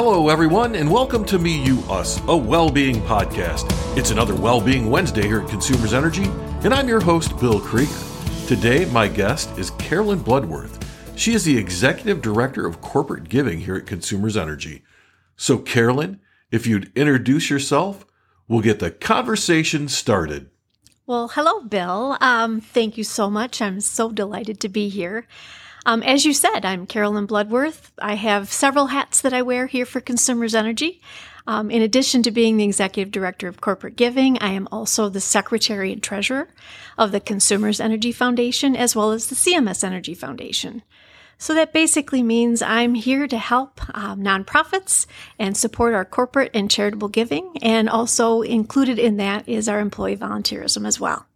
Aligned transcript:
Hello, 0.00 0.28
everyone, 0.28 0.76
and 0.76 0.88
welcome 0.88 1.24
to 1.24 1.40
Me, 1.40 1.60
You, 1.60 1.80
Us, 1.90 2.20
a 2.28 2.36
well 2.36 2.70
being 2.70 3.00
podcast. 3.00 3.66
It's 3.96 4.12
another 4.12 4.32
Well 4.32 4.60
Being 4.60 4.88
Wednesday 4.88 5.26
here 5.26 5.40
at 5.40 5.50
Consumers 5.50 5.92
Energy, 5.92 6.22
and 6.62 6.72
I'm 6.72 6.86
your 6.86 7.00
host, 7.00 7.36
Bill 7.40 7.58
Krieger. 7.58 7.98
Today, 8.46 8.84
my 8.92 9.08
guest 9.08 9.50
is 9.58 9.70
Carolyn 9.70 10.20
Bloodworth. 10.20 10.78
She 11.18 11.34
is 11.34 11.42
the 11.44 11.58
Executive 11.58 12.22
Director 12.22 12.64
of 12.64 12.80
Corporate 12.80 13.28
Giving 13.28 13.58
here 13.58 13.74
at 13.74 13.86
Consumers 13.86 14.36
Energy. 14.36 14.84
So, 15.34 15.58
Carolyn, 15.58 16.20
if 16.52 16.64
you'd 16.64 16.92
introduce 16.96 17.50
yourself, 17.50 18.06
we'll 18.46 18.60
get 18.60 18.78
the 18.78 18.92
conversation 18.92 19.88
started. 19.88 20.48
Well, 21.08 21.26
hello, 21.26 21.62
Bill. 21.62 22.16
Um, 22.20 22.60
thank 22.60 22.98
you 22.98 23.02
so 23.02 23.28
much. 23.28 23.60
I'm 23.60 23.80
so 23.80 24.12
delighted 24.12 24.60
to 24.60 24.68
be 24.68 24.90
here. 24.90 25.26
Um, 25.88 26.02
as 26.02 26.26
you 26.26 26.34
said, 26.34 26.66
I'm 26.66 26.86
Carolyn 26.86 27.24
Bloodworth. 27.24 27.92
I 27.98 28.16
have 28.16 28.52
several 28.52 28.88
hats 28.88 29.22
that 29.22 29.32
I 29.32 29.40
wear 29.40 29.66
here 29.68 29.86
for 29.86 30.02
Consumers 30.02 30.54
Energy. 30.54 31.00
Um, 31.46 31.70
in 31.70 31.80
addition 31.80 32.22
to 32.24 32.30
being 32.30 32.58
the 32.58 32.66
executive 32.66 33.10
director 33.10 33.48
of 33.48 33.62
corporate 33.62 33.96
giving, 33.96 34.36
I 34.38 34.48
am 34.48 34.68
also 34.70 35.08
the 35.08 35.22
secretary 35.22 35.90
and 35.90 36.02
treasurer 36.02 36.50
of 36.98 37.10
the 37.10 37.20
Consumers 37.20 37.80
Energy 37.80 38.12
Foundation 38.12 38.76
as 38.76 38.94
well 38.94 39.12
as 39.12 39.28
the 39.28 39.34
CMS 39.34 39.82
Energy 39.82 40.12
Foundation. 40.12 40.82
So 41.38 41.54
that 41.54 41.72
basically 41.72 42.22
means 42.22 42.60
I'm 42.60 42.92
here 42.92 43.26
to 43.26 43.38
help 43.38 43.80
um, 43.96 44.20
nonprofits 44.20 45.06
and 45.38 45.56
support 45.56 45.94
our 45.94 46.04
corporate 46.04 46.50
and 46.52 46.70
charitable 46.70 47.08
giving. 47.08 47.56
And 47.62 47.88
also 47.88 48.42
included 48.42 48.98
in 48.98 49.16
that 49.16 49.48
is 49.48 49.70
our 49.70 49.80
employee 49.80 50.18
volunteerism 50.18 50.86
as 50.86 51.00
well. 51.00 51.27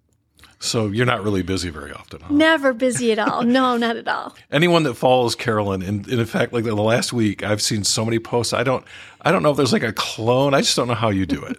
So 0.63 0.87
you're 0.87 1.07
not 1.07 1.25
really 1.25 1.43
busy 1.43 1.71
very 1.71 1.93
often. 1.93 2.21
Huh? 2.21 2.33
Never 2.33 2.73
busy 2.73 3.11
at 3.11 3.19
all. 3.19 3.43
no, 3.43 3.77
not 3.77 3.97
at 3.97 4.07
all. 4.07 4.37
Anyone 4.53 4.85
that 4.85 4.95
follows 4.95 5.35
Carolyn, 5.35 5.83
and, 5.83 6.07
in 6.07 6.25
fact, 6.25 6.53
like 6.53 6.63
the 6.63 6.75
last 6.77 7.13
week, 7.13 7.43
I've 7.43 7.61
seen 7.61 7.83
so 7.83 8.05
many 8.05 8.21
posts. 8.21 8.53
I 8.53 8.63
don't, 8.63 8.85
I 9.23 9.33
don't 9.33 9.43
know 9.43 9.51
if 9.51 9.57
there's 9.57 9.73
like 9.73 9.83
a 9.83 9.93
clone. 9.93 10.55
I 10.55 10.61
just 10.61 10.77
don't 10.77 10.87
know 10.87 10.95
how 10.95 11.11
you 11.11 11.27
do 11.27 11.43
it. 11.43 11.57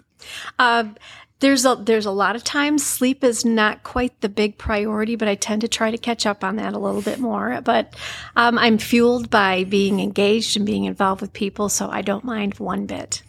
uh, 0.58 0.84
there's 1.40 1.66
a 1.66 1.76
there's 1.76 2.06
a 2.06 2.10
lot 2.10 2.36
of 2.36 2.44
times 2.44 2.86
sleep 2.86 3.22
is 3.22 3.44
not 3.44 3.82
quite 3.82 4.18
the 4.22 4.30
big 4.30 4.56
priority, 4.56 5.16
but 5.16 5.28
I 5.28 5.34
tend 5.34 5.60
to 5.60 5.68
try 5.68 5.90
to 5.90 5.98
catch 5.98 6.24
up 6.24 6.42
on 6.42 6.56
that 6.56 6.72
a 6.72 6.78
little 6.78 7.02
bit 7.02 7.18
more. 7.18 7.60
But 7.62 7.94
um, 8.36 8.58
I'm 8.58 8.78
fueled 8.78 9.28
by 9.28 9.64
being 9.64 10.00
engaged 10.00 10.56
and 10.56 10.64
being 10.64 10.84
involved 10.84 11.20
with 11.20 11.34
people, 11.34 11.68
so 11.68 11.90
I 11.90 12.00
don't 12.00 12.24
mind 12.24 12.54
one 12.54 12.86
bit. 12.86 13.22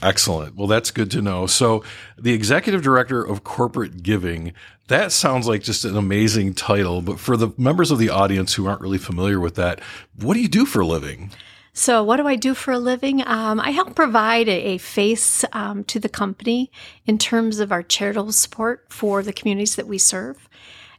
Excellent. 0.00 0.54
Well, 0.54 0.68
that's 0.68 0.90
good 0.90 1.10
to 1.12 1.22
know. 1.22 1.46
So, 1.46 1.82
the 2.16 2.32
executive 2.32 2.82
director 2.82 3.22
of 3.22 3.42
corporate 3.42 4.02
giving, 4.02 4.52
that 4.86 5.10
sounds 5.10 5.48
like 5.48 5.62
just 5.62 5.84
an 5.84 5.96
amazing 5.96 6.54
title. 6.54 7.02
But 7.02 7.18
for 7.18 7.36
the 7.36 7.50
members 7.56 7.90
of 7.90 7.98
the 7.98 8.10
audience 8.10 8.54
who 8.54 8.66
aren't 8.66 8.80
really 8.80 8.98
familiar 8.98 9.40
with 9.40 9.56
that, 9.56 9.80
what 10.14 10.34
do 10.34 10.40
you 10.40 10.48
do 10.48 10.64
for 10.64 10.80
a 10.80 10.86
living? 10.86 11.32
So, 11.72 12.02
what 12.02 12.16
do 12.16 12.26
I 12.26 12.36
do 12.36 12.54
for 12.54 12.72
a 12.72 12.78
living? 12.78 13.26
Um, 13.26 13.60
I 13.60 13.70
help 13.70 13.94
provide 13.94 14.48
a, 14.48 14.74
a 14.74 14.78
face 14.78 15.44
um, 15.52 15.84
to 15.84 16.00
the 16.00 16.08
company 16.08 16.70
in 17.06 17.18
terms 17.18 17.58
of 17.60 17.72
our 17.72 17.82
charitable 17.82 18.32
support 18.32 18.86
for 18.88 19.22
the 19.22 19.32
communities 19.32 19.76
that 19.76 19.86
we 19.86 19.98
serve. 19.98 20.48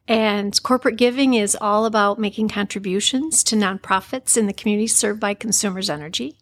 And 0.07 0.61
corporate 0.63 0.95
giving 0.95 1.35
is 1.35 1.55
all 1.59 1.85
about 1.85 2.17
making 2.17 2.49
contributions 2.49 3.43
to 3.43 3.55
nonprofits 3.55 4.37
in 4.37 4.47
the 4.47 4.53
communities 4.53 4.95
served 4.95 5.19
by 5.19 5.33
Consumers 5.33 5.89
Energy. 5.89 6.37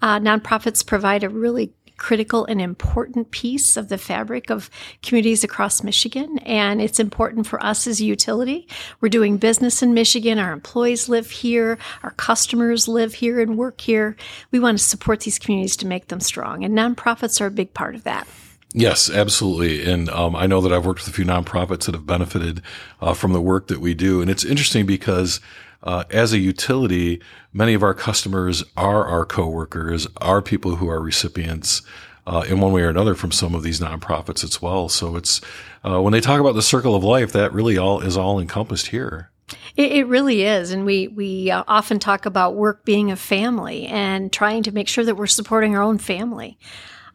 Uh, 0.00 0.18
nonprofits 0.18 0.86
provide 0.86 1.22
a 1.22 1.28
really 1.28 1.72
critical 2.02 2.44
and 2.46 2.60
important 2.60 3.30
piece 3.30 3.76
of 3.76 3.88
the 3.88 3.96
fabric 3.96 4.50
of 4.50 4.68
communities 5.04 5.44
across 5.44 5.84
Michigan. 5.84 6.36
And 6.40 6.82
it's 6.82 6.98
important 6.98 7.46
for 7.46 7.64
us 7.64 7.86
as 7.86 8.00
a 8.00 8.04
utility. 8.04 8.66
We're 9.00 9.08
doing 9.08 9.36
business 9.36 9.84
in 9.84 9.94
Michigan. 9.94 10.40
Our 10.40 10.52
employees 10.52 11.08
live 11.08 11.30
here. 11.30 11.78
Our 12.02 12.10
customers 12.10 12.88
live 12.88 13.14
here 13.14 13.40
and 13.40 13.56
work 13.56 13.80
here. 13.80 14.16
We 14.50 14.58
want 14.58 14.78
to 14.78 14.84
support 14.84 15.20
these 15.20 15.38
communities 15.38 15.76
to 15.76 15.86
make 15.86 16.08
them 16.08 16.18
strong. 16.18 16.64
And 16.64 16.76
nonprofits 16.76 17.40
are 17.40 17.46
a 17.46 17.52
big 17.52 17.72
part 17.72 17.94
of 17.94 18.02
that. 18.02 18.26
Yes, 18.74 19.08
absolutely. 19.08 19.88
And 19.88 20.08
um, 20.08 20.34
I 20.34 20.48
know 20.48 20.60
that 20.60 20.72
I've 20.72 20.84
worked 20.84 21.04
with 21.04 21.08
a 21.08 21.12
few 21.12 21.24
nonprofits 21.24 21.84
that 21.84 21.94
have 21.94 22.04
benefited 22.04 22.62
uh, 23.00 23.14
from 23.14 23.32
the 23.32 23.40
work 23.40 23.68
that 23.68 23.78
we 23.78 23.94
do. 23.94 24.20
And 24.20 24.28
it's 24.28 24.44
interesting 24.44 24.86
because 24.86 25.40
uh, 25.82 26.04
as 26.10 26.32
a 26.32 26.38
utility, 26.38 27.20
many 27.52 27.74
of 27.74 27.82
our 27.82 27.94
customers 27.94 28.64
are 28.76 29.06
our 29.06 29.24
coworkers, 29.24 30.06
are 30.18 30.42
people 30.42 30.76
who 30.76 30.88
are 30.88 31.00
recipients 31.00 31.82
uh, 32.26 32.44
in 32.48 32.60
one 32.60 32.72
way 32.72 32.82
or 32.82 32.88
another 32.88 33.14
from 33.14 33.32
some 33.32 33.54
of 33.54 33.62
these 33.62 33.80
nonprofits 33.80 34.44
as 34.44 34.62
well. 34.62 34.88
So 34.88 35.16
it's 35.16 35.40
uh, 35.84 36.00
when 36.00 36.12
they 36.12 36.20
talk 36.20 36.40
about 36.40 36.54
the 36.54 36.62
circle 36.62 36.94
of 36.94 37.02
life, 37.02 37.32
that 37.32 37.52
really 37.52 37.76
all 37.76 38.00
is 38.00 38.16
all 38.16 38.38
encompassed 38.38 38.88
here. 38.88 39.30
It, 39.76 39.92
it 39.92 40.06
really 40.06 40.42
is, 40.42 40.70
and 40.70 40.86
we 40.86 41.08
we 41.08 41.50
uh, 41.50 41.64
often 41.66 41.98
talk 41.98 42.26
about 42.26 42.54
work 42.54 42.84
being 42.84 43.10
a 43.10 43.16
family 43.16 43.86
and 43.86 44.32
trying 44.32 44.62
to 44.62 44.72
make 44.72 44.88
sure 44.88 45.04
that 45.04 45.16
we're 45.16 45.26
supporting 45.26 45.74
our 45.76 45.82
own 45.82 45.98
family. 45.98 46.58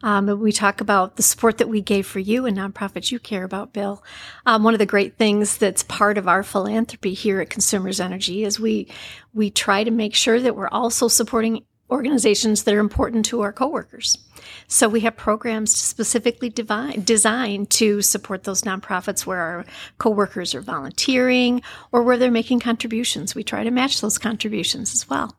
Um, 0.02 0.40
we 0.40 0.52
talk 0.52 0.80
about 0.80 1.16
the 1.16 1.22
support 1.22 1.58
that 1.58 1.68
we 1.68 1.80
gave 1.80 2.06
for 2.06 2.20
you 2.20 2.46
and 2.46 2.56
nonprofits 2.56 3.10
you 3.10 3.18
care 3.18 3.44
about, 3.44 3.72
Bill. 3.72 4.02
Um, 4.46 4.62
one 4.62 4.74
of 4.74 4.78
the 4.78 4.86
great 4.86 5.16
things 5.16 5.58
that's 5.58 5.82
part 5.82 6.18
of 6.18 6.28
our 6.28 6.42
philanthropy 6.42 7.14
here 7.14 7.40
at 7.40 7.50
Consumers 7.50 8.00
Energy 8.00 8.44
is 8.44 8.60
we 8.60 8.88
we 9.34 9.50
try 9.50 9.84
to 9.84 9.90
make 9.90 10.14
sure 10.14 10.40
that 10.40 10.56
we're 10.56 10.68
also 10.68 11.08
supporting 11.08 11.64
organizations 11.90 12.64
that 12.64 12.74
are 12.74 12.80
important 12.80 13.24
to 13.26 13.40
our 13.40 13.52
coworkers. 13.52 14.18
So 14.66 14.88
we 14.88 15.00
have 15.00 15.16
programs 15.16 15.74
specifically 15.74 16.50
divine, 16.50 17.02
designed 17.02 17.70
to 17.70 18.02
support 18.02 18.44
those 18.44 18.62
nonprofits 18.62 19.24
where 19.24 19.38
our 19.38 19.64
coworkers 19.96 20.54
are 20.54 20.60
volunteering 20.60 21.62
or 21.90 22.02
where 22.02 22.18
they're 22.18 22.30
making 22.30 22.60
contributions. 22.60 23.34
We 23.34 23.42
try 23.42 23.64
to 23.64 23.70
match 23.70 24.00
those 24.00 24.18
contributions 24.18 24.94
as 24.94 25.08
well. 25.08 25.37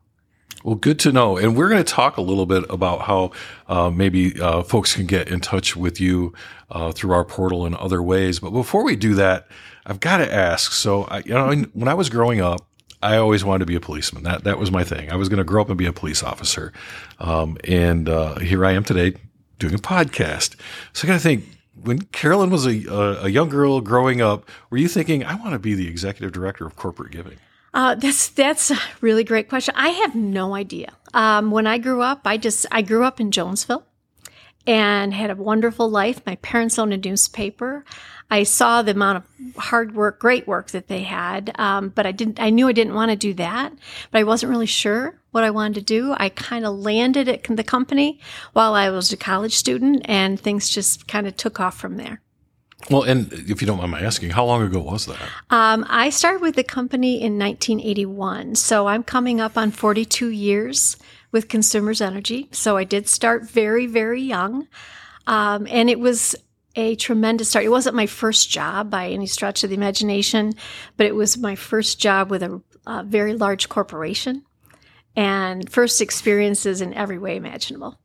Well, 0.62 0.74
good 0.74 0.98
to 1.00 1.12
know. 1.12 1.38
And 1.38 1.56
we're 1.56 1.68
going 1.68 1.82
to 1.82 1.92
talk 1.92 2.16
a 2.16 2.20
little 2.20 2.46
bit 2.46 2.64
about 2.68 3.02
how 3.02 3.32
uh, 3.66 3.90
maybe 3.90 4.38
uh, 4.40 4.62
folks 4.62 4.94
can 4.94 5.06
get 5.06 5.28
in 5.28 5.40
touch 5.40 5.74
with 5.74 6.00
you 6.00 6.34
uh, 6.70 6.92
through 6.92 7.12
our 7.12 7.24
portal 7.24 7.64
in 7.66 7.74
other 7.74 8.02
ways. 8.02 8.40
But 8.40 8.50
before 8.50 8.84
we 8.84 8.96
do 8.96 9.14
that, 9.14 9.48
I've 9.86 10.00
got 10.00 10.18
to 10.18 10.32
ask. 10.32 10.72
So, 10.72 11.04
I, 11.04 11.18
you 11.18 11.32
know, 11.32 11.50
when 11.72 11.88
I 11.88 11.94
was 11.94 12.10
growing 12.10 12.40
up, 12.40 12.66
I 13.02 13.16
always 13.16 13.42
wanted 13.42 13.60
to 13.60 13.66
be 13.66 13.76
a 13.76 13.80
policeman. 13.80 14.24
That 14.24 14.44
that 14.44 14.58
was 14.58 14.70
my 14.70 14.84
thing. 14.84 15.10
I 15.10 15.16
was 15.16 15.30
going 15.30 15.38
to 15.38 15.44
grow 15.44 15.62
up 15.62 15.70
and 15.70 15.78
be 15.78 15.86
a 15.86 15.92
police 15.92 16.22
officer. 16.22 16.72
Um, 17.18 17.56
and 17.64 18.10
uh, 18.10 18.38
here 18.40 18.64
I 18.66 18.72
am 18.72 18.84
today 18.84 19.14
doing 19.58 19.72
a 19.72 19.78
podcast. 19.78 20.56
So 20.92 21.06
I 21.06 21.10
got 21.10 21.14
to 21.14 21.20
think. 21.20 21.44
When 21.82 22.02
Carolyn 22.02 22.50
was 22.50 22.66
a, 22.66 23.24
a 23.24 23.28
young 23.30 23.48
girl 23.48 23.80
growing 23.80 24.20
up, 24.20 24.46
were 24.68 24.76
you 24.76 24.86
thinking, 24.86 25.24
I 25.24 25.34
want 25.36 25.54
to 25.54 25.58
be 25.58 25.72
the 25.72 25.88
executive 25.88 26.30
director 26.30 26.66
of 26.66 26.76
corporate 26.76 27.10
giving? 27.10 27.38
Uh, 27.72 27.94
that's 27.94 28.28
that's 28.28 28.70
a 28.70 28.78
really 29.00 29.24
great 29.24 29.48
question. 29.48 29.74
I 29.76 29.90
have 29.90 30.14
no 30.14 30.54
idea. 30.54 30.92
Um, 31.14 31.50
when 31.50 31.66
I 31.66 31.78
grew 31.78 32.02
up, 32.02 32.22
I 32.24 32.36
just 32.36 32.66
I 32.70 32.82
grew 32.82 33.04
up 33.04 33.20
in 33.20 33.30
Jonesville 33.30 33.84
and 34.66 35.14
had 35.14 35.30
a 35.30 35.36
wonderful 35.36 35.88
life. 35.88 36.24
My 36.26 36.36
parents 36.36 36.78
owned 36.78 36.92
a 36.92 36.96
newspaper. 36.96 37.84
I 38.30 38.44
saw 38.44 38.82
the 38.82 38.92
amount 38.92 39.18
of 39.18 39.56
hard 39.56 39.94
work, 39.94 40.20
great 40.20 40.46
work 40.46 40.70
that 40.70 40.86
they 40.86 41.02
had, 41.02 41.52
um, 41.58 41.88
but 41.88 42.06
I 42.06 42.12
didn't. 42.12 42.40
I 42.40 42.50
knew 42.50 42.68
I 42.68 42.72
didn't 42.72 42.94
want 42.94 43.10
to 43.10 43.16
do 43.16 43.34
that, 43.34 43.72
but 44.10 44.18
I 44.18 44.24
wasn't 44.24 44.50
really 44.50 44.66
sure 44.66 45.20
what 45.32 45.44
I 45.44 45.50
wanted 45.50 45.74
to 45.74 45.80
do. 45.82 46.14
I 46.16 46.28
kind 46.28 46.64
of 46.64 46.76
landed 46.76 47.28
at 47.28 47.44
the 47.44 47.64
company 47.64 48.20
while 48.52 48.74
I 48.74 48.90
was 48.90 49.12
a 49.12 49.16
college 49.16 49.54
student, 49.54 50.02
and 50.04 50.38
things 50.38 50.68
just 50.68 51.08
kind 51.08 51.26
of 51.26 51.36
took 51.36 51.58
off 51.58 51.76
from 51.76 51.96
there. 51.96 52.20
Well, 52.88 53.02
and 53.02 53.32
if 53.32 53.60
you 53.60 53.66
don't 53.66 53.78
mind 53.78 53.90
my 53.90 54.00
asking, 54.00 54.30
how 54.30 54.44
long 54.44 54.62
ago 54.62 54.80
was 54.80 55.06
that? 55.06 55.20
Um, 55.50 55.84
I 55.88 56.10
started 56.10 56.40
with 56.40 56.56
the 56.56 56.64
company 56.64 57.20
in 57.20 57.38
1981. 57.38 58.54
So 58.54 58.86
I'm 58.86 59.02
coming 59.02 59.40
up 59.40 59.58
on 59.58 59.70
42 59.70 60.28
years 60.28 60.96
with 61.30 61.48
Consumers 61.48 62.00
Energy. 62.00 62.48
So 62.52 62.76
I 62.76 62.84
did 62.84 63.08
start 63.08 63.48
very, 63.48 63.86
very 63.86 64.22
young. 64.22 64.66
Um, 65.26 65.66
and 65.70 65.90
it 65.90 66.00
was 66.00 66.34
a 66.74 66.94
tremendous 66.96 67.50
start. 67.50 67.64
It 67.64 67.70
wasn't 67.70 67.96
my 67.96 68.06
first 68.06 68.50
job 68.50 68.90
by 68.90 69.08
any 69.08 69.26
stretch 69.26 69.62
of 69.62 69.70
the 69.70 69.76
imagination, 69.76 70.54
but 70.96 71.06
it 71.06 71.14
was 71.14 71.36
my 71.36 71.54
first 71.54 72.00
job 72.00 72.30
with 72.30 72.42
a, 72.42 72.60
a 72.86 73.02
very 73.02 73.34
large 73.34 73.68
corporation 73.68 74.44
and 75.16 75.70
first 75.70 76.00
experiences 76.00 76.80
in 76.80 76.94
every 76.94 77.18
way 77.18 77.36
imaginable. 77.36 77.98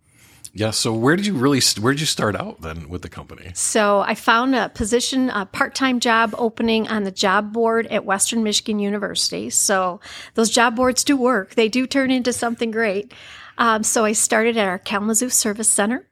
Yeah. 0.58 0.72
So 0.72 0.94
where 0.94 1.18
did 1.18 1.26
you 1.26 1.34
really 1.34 1.60
where 1.82 1.92
did 1.92 2.00
you 2.00 2.06
start 2.06 2.34
out 2.34 2.62
then 2.62 2.88
with 2.88 3.02
the 3.02 3.10
company? 3.10 3.52
So 3.54 4.00
I 4.00 4.16
found 4.16 4.56
a 4.56 4.70
position, 4.70 5.30
a 5.30 5.46
part 5.46 5.76
time 5.76 6.00
job 6.00 6.34
opening 6.38 6.88
on 6.88 7.04
the 7.04 7.12
job 7.12 7.52
board 7.52 7.88
at 7.88 8.06
Western 8.06 8.42
Michigan 8.42 8.80
University. 8.80 9.50
So 9.50 10.00
those 10.36 10.50
job 10.50 10.78
boards 10.78 11.04
do 11.04 11.18
work; 11.18 11.56
they 11.56 11.68
do 11.68 11.86
turn 11.86 12.10
into 12.10 12.32
something 12.32 12.72
great. 12.72 13.14
Um, 13.58 13.84
so 13.84 14.06
I 14.06 14.14
started 14.14 14.56
at 14.56 14.68
our 14.68 14.80
Kalamazoo 14.80 15.30
Service 15.30 15.70
Center. 15.70 16.08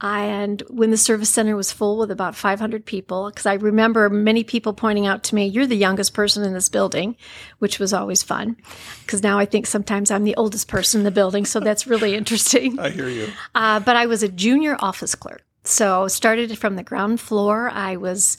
And 0.00 0.62
when 0.68 0.90
the 0.90 0.96
service 0.96 1.30
center 1.30 1.56
was 1.56 1.72
full 1.72 1.96
with 1.96 2.10
about 2.10 2.36
500 2.36 2.84
people, 2.84 3.30
because 3.30 3.46
I 3.46 3.54
remember 3.54 4.10
many 4.10 4.44
people 4.44 4.74
pointing 4.74 5.06
out 5.06 5.24
to 5.24 5.34
me, 5.34 5.46
you're 5.46 5.66
the 5.66 5.76
youngest 5.76 6.12
person 6.12 6.44
in 6.44 6.52
this 6.52 6.68
building, 6.68 7.16
which 7.60 7.78
was 7.78 7.94
always 7.94 8.22
fun. 8.22 8.56
Because 9.00 9.22
now 9.22 9.38
I 9.38 9.46
think 9.46 9.66
sometimes 9.66 10.10
I'm 10.10 10.24
the 10.24 10.36
oldest 10.36 10.68
person 10.68 11.00
in 11.00 11.04
the 11.04 11.10
building. 11.10 11.46
So 11.46 11.60
that's 11.60 11.86
really 11.86 12.14
interesting. 12.16 12.78
I 12.78 12.90
hear 12.90 13.08
you. 13.08 13.28
Uh, 13.54 13.80
but 13.80 13.96
I 13.96 14.06
was 14.06 14.22
a 14.22 14.28
junior 14.28 14.76
office 14.80 15.14
clerk. 15.14 15.42
So 15.64 16.06
started 16.08 16.56
from 16.58 16.76
the 16.76 16.84
ground 16.84 17.20
floor. 17.20 17.70
I 17.70 17.96
was 17.96 18.36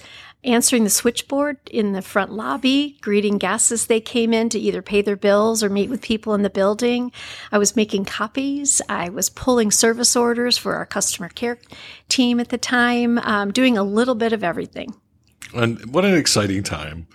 answering 0.48 0.84
the 0.84 0.90
switchboard 0.90 1.58
in 1.70 1.92
the 1.92 2.02
front 2.02 2.32
lobby, 2.32 2.98
greeting 3.02 3.38
guests 3.38 3.72
as 3.72 3.86
they 3.86 4.00
came 4.00 4.34
in 4.34 4.50
to 4.50 4.60
either 4.60 4.82
pay 4.82 5.02
their 5.02 5.16
bills 5.16 5.62
or 5.62 5.70
meet 5.70 5.90
with 5.90 6.02
people 6.02 6.34
in 6.34 6.42
the 6.42 6.50
building. 6.50 7.12
I 7.52 7.58
was 7.58 7.76
making 7.76 8.06
copies. 8.06 8.82
I 8.90 9.10
was 9.10 9.30
pulling 9.30 9.72
service 9.72 10.16
orders 10.16 10.58
for 10.58 10.76
our 10.76 10.86
customer 10.86 11.30
care 11.30 11.60
team 12.10 12.40
at 12.40 12.50
the 12.50 12.58
time, 12.58 13.18
um, 13.20 13.52
doing 13.52 13.78
a 13.78 13.84
little 13.84 14.16
bit 14.16 14.34
of 14.34 14.44
everything. 14.44 14.96
And 15.54 15.94
what 15.94 16.06
an 16.06 16.16
exciting 16.16 16.64
time. 16.64 17.08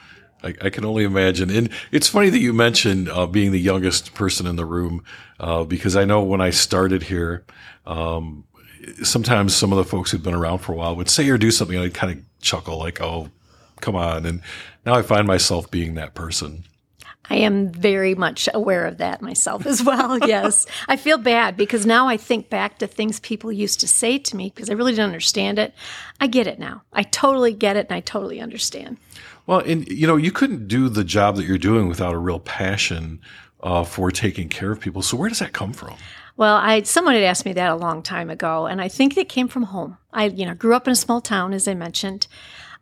I, 0.45 0.55
I, 0.61 0.71
can 0.71 0.85
only 0.85 1.05
imagine. 1.05 1.51
And 1.51 1.71
it's 1.93 2.09
funny 2.09 2.29
that 2.31 2.41
you 2.41 2.53
mentioned 2.53 3.09
uh, 3.09 3.27
being 3.27 3.53
the 3.53 3.61
youngest 3.61 4.15
person 4.15 4.47
in 4.47 4.57
the 4.57 4.65
room, 4.65 5.05
uh, 5.39 5.65
because 5.65 5.97
I 5.97 6.05
know 6.05 6.23
when 6.23 6.41
I 6.41 6.51
started 6.51 7.05
here, 7.05 7.45
um, 7.87 8.45
sometimes 9.03 9.55
some 9.55 9.73
of 9.73 9.79
the 9.79 9.85
folks 9.85 10.11
who'd 10.11 10.23
been 10.23 10.35
around 10.35 10.59
for 10.59 10.73
a 10.73 10.77
while 10.77 10.97
would 10.97 11.11
say 11.11 11.29
or 11.29 11.39
do 11.39 11.51
something, 11.51 11.77
and 11.77 11.85
I'd 11.85 11.95
kind 11.95 12.19
of 12.19 12.41
chuckle, 12.41 12.79
like, 12.79 13.01
"Oh, 13.01 13.29
come 13.81 13.97
on!" 13.97 14.27
And 14.27 14.43
now 14.85 14.95
I 14.95 15.03
find 15.03 15.27
myself 15.27 15.71
being 15.71 15.95
that 15.95 16.15
person. 16.15 16.65
I 17.31 17.37
am 17.37 17.71
very 17.71 18.15
much 18.15 18.49
aware 18.53 18.85
of 18.85 18.99
that 18.99 19.23
myself 19.23 19.65
as 19.65 19.83
well. 19.83 20.19
yes. 20.27 20.67
I 20.89 20.97
feel 20.97 21.19
bad 21.19 21.57
because 21.57 21.87
now 21.87 22.09
I 22.09 22.17
think 22.17 22.51
back 22.51 22.79
to 22.79 22.87
things 22.87 23.21
people 23.21 23.53
used 23.53 23.81
to 23.81 23.89
say 23.89 24.19
to 24.19 24.37
me 24.37 24.51
because 24.55 24.69
I 24.69 24.75
really 24.75 24.93
didn't 24.93 25.07
understand 25.07 25.59
it. 25.59 25.73
I 26.21 26.27
get 26.27 26.47
it 26.47 26.59
now. 26.59 26.83
I 26.93 27.05
totally 27.05 27.55
get 27.55 27.77
it 27.77 27.87
and 27.89 27.97
I 27.97 28.01
totally 28.01 28.41
understand. 28.41 28.99
Well, 29.47 29.61
and 29.61 29.89
you 29.89 30.07
know, 30.07 30.17
you 30.17 30.33
couldn't 30.33 30.69
do 30.69 30.89
the 30.89 31.05
job 31.05 31.37
that 31.37 31.45
you're 31.45 31.59
doing 31.59 31.89
without 31.89 32.13
a 32.13 32.19
real 32.19 32.41
passion 32.41 33.21
uh, 33.63 33.85
for 33.85 34.11
taking 34.11 34.49
care 34.49 34.73
of 34.73 34.81
people. 34.81 35.03
So 35.03 35.17
where 35.17 35.29
does 35.29 35.39
that 35.39 35.53
come 35.53 35.73
from? 35.73 35.97
Well, 36.37 36.57
I 36.57 36.83
someone 36.83 37.15
had 37.15 37.25
asked 37.25 37.45
me 37.45 37.53
that 37.55 37.71
a 37.71 37.77
long 37.77 38.03
time 38.03 38.31
ago, 38.31 38.67
and 38.67 38.81
I 38.81 38.89
think 38.89 39.17
it 39.17 39.29
came 39.29 39.49
from 39.49 39.65
home. 39.65 39.99
I, 40.13 40.27
you 40.27 40.47
know, 40.47 40.55
grew 40.55 40.75
up 40.75 40.87
in 40.87 40.93
a 40.93 40.97
small 40.97 41.21
town, 41.21 41.53
as 41.53 41.69
I 41.69 41.75
mentioned. 41.75 42.27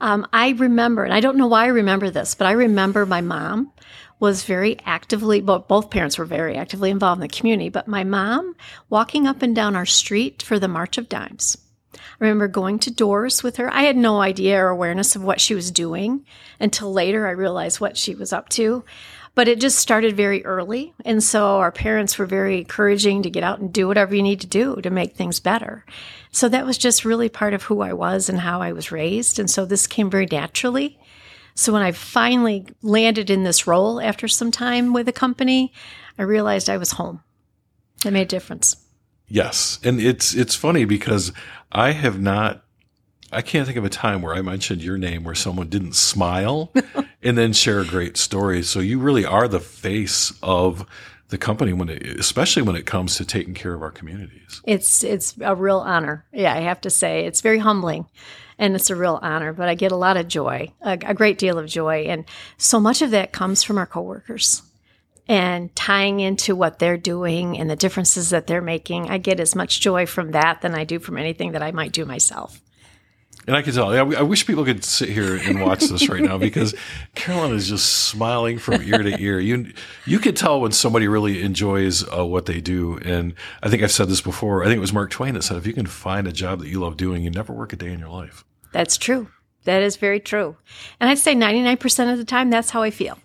Um, 0.01 0.27
I 0.33 0.51
remember, 0.51 1.05
and 1.05 1.13
I 1.13 1.21
don't 1.21 1.37
know 1.37 1.47
why 1.47 1.65
I 1.65 1.69
remember 1.69 2.11
this, 2.11 2.35
but 2.35 2.47
I 2.47 2.53
remember 2.53 3.05
my 3.05 3.21
mom 3.21 3.73
was 4.19 4.45
very 4.45 4.79
actively, 4.85 5.41
well, 5.41 5.61
both 5.61 5.91
parents 5.91 6.19
were 6.19 6.25
very 6.25 6.57
actively 6.57 6.91
involved 6.91 7.19
in 7.19 7.29
the 7.29 7.37
community, 7.37 7.71
but 7.71 7.89
my 7.89 8.05
mom 8.05 8.55
walking 8.89 9.27
up 9.27 9.43
and 9.43 9.57
down 9.57 9.75
our 9.75 9.87
street 9.87 10.43
for 10.43 10.59
the 10.59 10.69
March 10.69 10.99
of 10.99 11.09
Dimes. 11.09 11.57
I 11.95 11.99
remember 12.25 12.49
going 12.49 12.79
to 12.81 12.91
doors 12.91 13.43
with 13.43 13.57
her. 13.57 13.73
I 13.73 13.83
had 13.83 13.97
no 13.97 14.21
idea 14.21 14.63
or 14.63 14.69
awareness 14.69 15.17
of 15.17 15.25
what 15.25 15.41
she 15.41 15.55
was 15.55 15.71
doing 15.71 16.25
until 16.61 16.93
later 16.93 17.27
I 17.27 17.33
realized 17.33 17.81
what 17.81 17.97
she 17.97 18.15
was 18.15 18.33
up 18.33 18.49
to. 18.51 18.85
But 19.35 19.49
it 19.49 19.61
just 19.61 19.79
started 19.79 20.17
very 20.17 20.45
early. 20.45 20.93
And 21.05 21.23
so 21.23 21.59
our 21.59 21.73
parents 21.73 22.19
were 22.19 22.27
very 22.27 22.59
encouraging 22.59 23.23
to 23.23 23.31
get 23.31 23.45
out 23.45 23.61
and 23.61 23.73
do 23.73 23.87
whatever 23.87 24.15
you 24.15 24.23
need 24.23 24.41
to 24.41 24.47
do 24.47 24.77
to 24.77 24.91
make 24.91 25.15
things 25.15 25.41
better. 25.41 25.85
So 26.33 26.49
that 26.49 26.67
was 26.67 26.77
just 26.77 27.05
really 27.05 27.29
part 27.29 27.55
of 27.55 27.63
who 27.63 27.81
I 27.81 27.93
was 27.93 28.29
and 28.29 28.41
how 28.41 28.61
I 28.61 28.73
was 28.73 28.93
raised. 28.93 29.39
And 29.39 29.51
so 29.51 29.65
this 29.65 29.87
came 29.87 30.11
very 30.11 30.27
naturally. 30.31 30.99
So 31.55 31.73
when 31.73 31.83
I 31.83 31.93
finally 31.93 32.67
landed 32.83 33.31
in 33.31 33.45
this 33.45 33.67
role 33.67 34.01
after 34.01 34.29
some 34.29 34.51
time 34.51 34.93
with 34.93 35.07
the 35.07 35.13
company, 35.13 35.73
I 36.19 36.23
realized 36.23 36.69
I 36.69 36.77
was 36.77 36.93
home. 36.93 37.23
It 38.05 38.13
made 38.13 38.23
a 38.23 38.27
difference. 38.27 38.77
Yes. 39.29 39.79
And 39.85 40.01
it's 40.01 40.35
it's 40.35 40.55
funny 40.55 40.85
because 40.85 41.33
I 41.71 41.93
have 41.93 42.21
not 42.21 42.65
I 43.33 43.43
can't 43.43 43.67
think 43.67 43.79
of 43.79 43.85
a 43.85 43.91
time 43.91 44.23
where 44.23 44.35
I 44.35 44.43
mentioned 44.43 44.83
your 44.83 44.99
name 44.99 45.23
where 45.23 45.35
someone 45.35 45.69
didn't 45.69 45.95
smile 45.95 46.73
and 47.23 47.37
then 47.37 47.53
share 47.53 47.81
a 47.81 47.87
great 47.87 48.17
story. 48.17 48.63
So 48.63 48.81
you 48.81 48.99
really 48.99 49.25
are 49.25 49.49
the 49.49 49.61
face 49.61 50.33
of 50.43 50.87
the 51.29 51.39
company 51.39 51.73
when 51.73 51.89
it, 51.89 52.03
especially 52.19 52.63
when 52.63 52.77
it 52.77 52.87
comes 52.87 53.17
to 53.17 53.25
taking 53.25 53.55
care 53.55 53.75
of 53.75 53.83
our 53.83 53.91
communities. 53.91 54.61
It's 54.65 55.05
it's 55.05 55.35
a 55.41 55.55
real 55.55 55.79
honor. 55.79 56.25
Yeah, 56.33 56.55
I 56.55 56.61
have 56.61 56.81
to 56.83 56.91
say 56.91 57.25
it's 57.25 57.41
very 57.41 57.59
humbling 57.59 58.07
and 58.59 58.75
it's 58.75 58.91
a 58.91 58.97
real 58.97 59.19
honor, 59.23 59.53
but 59.53 59.69
I 59.69 59.75
get 59.75 59.93
a 59.93 59.97
lot 59.97 60.17
of 60.17 60.29
joy, 60.29 60.73
a, 60.83 60.93
a 60.93 61.15
great 61.15 61.39
deal 61.39 61.59
of 61.59 61.67
joy 61.67 62.07
and 62.09 62.25
so 62.59 62.81
much 62.81 63.01
of 63.01 63.13
that 63.13 63.33
comes 63.33 63.63
from 63.63 63.79
our 63.79 63.87
coworkers 63.87 64.63
and 65.29 65.75
tying 65.77 66.19
into 66.19 66.57
what 66.57 66.81
they're 66.81 66.97
doing 66.97 67.57
and 67.57 67.71
the 67.71 67.77
differences 67.77 68.31
that 68.31 68.49
they're 68.49 68.61
making. 68.61 69.09
I 69.09 69.19
get 69.19 69.39
as 69.39 69.55
much 69.55 69.81
joy 69.81 70.05
from 70.05 70.33
that 70.33 70.61
than 70.61 70.75
I 70.75 70.83
do 70.83 70.99
from 70.99 71.17
anything 71.17 71.53
that 71.53 71.63
I 71.63 71.71
might 71.71 71.93
do 71.93 72.05
myself. 72.05 72.61
And 73.47 73.57
I 73.57 73.63
can 73.63 73.73
tell. 73.73 73.91
I 73.91 74.23
wish 74.23 74.47
people 74.47 74.65
could 74.65 74.85
sit 74.85 75.09
here 75.09 75.37
and 75.37 75.63
watch 75.63 75.81
this 75.85 76.09
right 76.09 76.23
now 76.23 76.37
because 76.37 76.75
Carolyn 77.15 77.53
is 77.53 77.69
just 77.69 78.05
smiling 78.05 78.59
from 78.59 78.83
ear 78.83 79.03
to 79.03 79.21
ear. 79.21 79.41
You 79.41 79.73
you 80.05 80.19
can 80.19 80.35
tell 80.35 80.61
when 80.61 80.73
somebody 80.73 81.09
really 81.09 81.43
enjoys 81.43 82.07
uh, 82.13 82.25
what 82.27 82.47
they 82.47 82.61
do. 82.61 82.99
And 82.99 83.35
I 83.63 83.71
think 83.71 83.83
I've 83.83 83.93
said 83.93 84.09
this 84.09 84.21
before. 84.21 84.63
I 84.63 84.67
think 84.67 84.77
it 84.77 84.81
was 84.81 84.93
Mark 84.93 85.11
Twain 85.11 85.35
that 85.35 85.43
said, 85.43 85.57
"If 85.57 85.67
you 85.67 85.73
can 85.73 85.87
find 85.87 86.27
a 86.27 86.33
job 86.33 86.61
that 86.61 86.69
you 86.69 86.81
love 86.81 86.97
doing, 86.97 87.23
you 87.23 87.31
never 87.31 87.53
work 87.53 87.73
a 87.73 87.77
day 87.77 87.93
in 87.93 87.99
your 87.99 88.11
life." 88.11 88.45
That's 88.73 88.97
true. 88.99 89.29
That 89.65 89.83
is 89.83 89.97
very 89.97 90.21
true. 90.21 90.57
And 91.01 91.09
I'd 91.09 91.19
say 91.19 91.35
ninety 91.35 91.63
nine 91.63 91.79
percent 91.79 92.11
of 92.11 92.19
the 92.19 92.25
time, 92.25 92.51
that's 92.51 92.71
how 92.71 92.83
I 92.83 92.91
feel. 92.91 93.19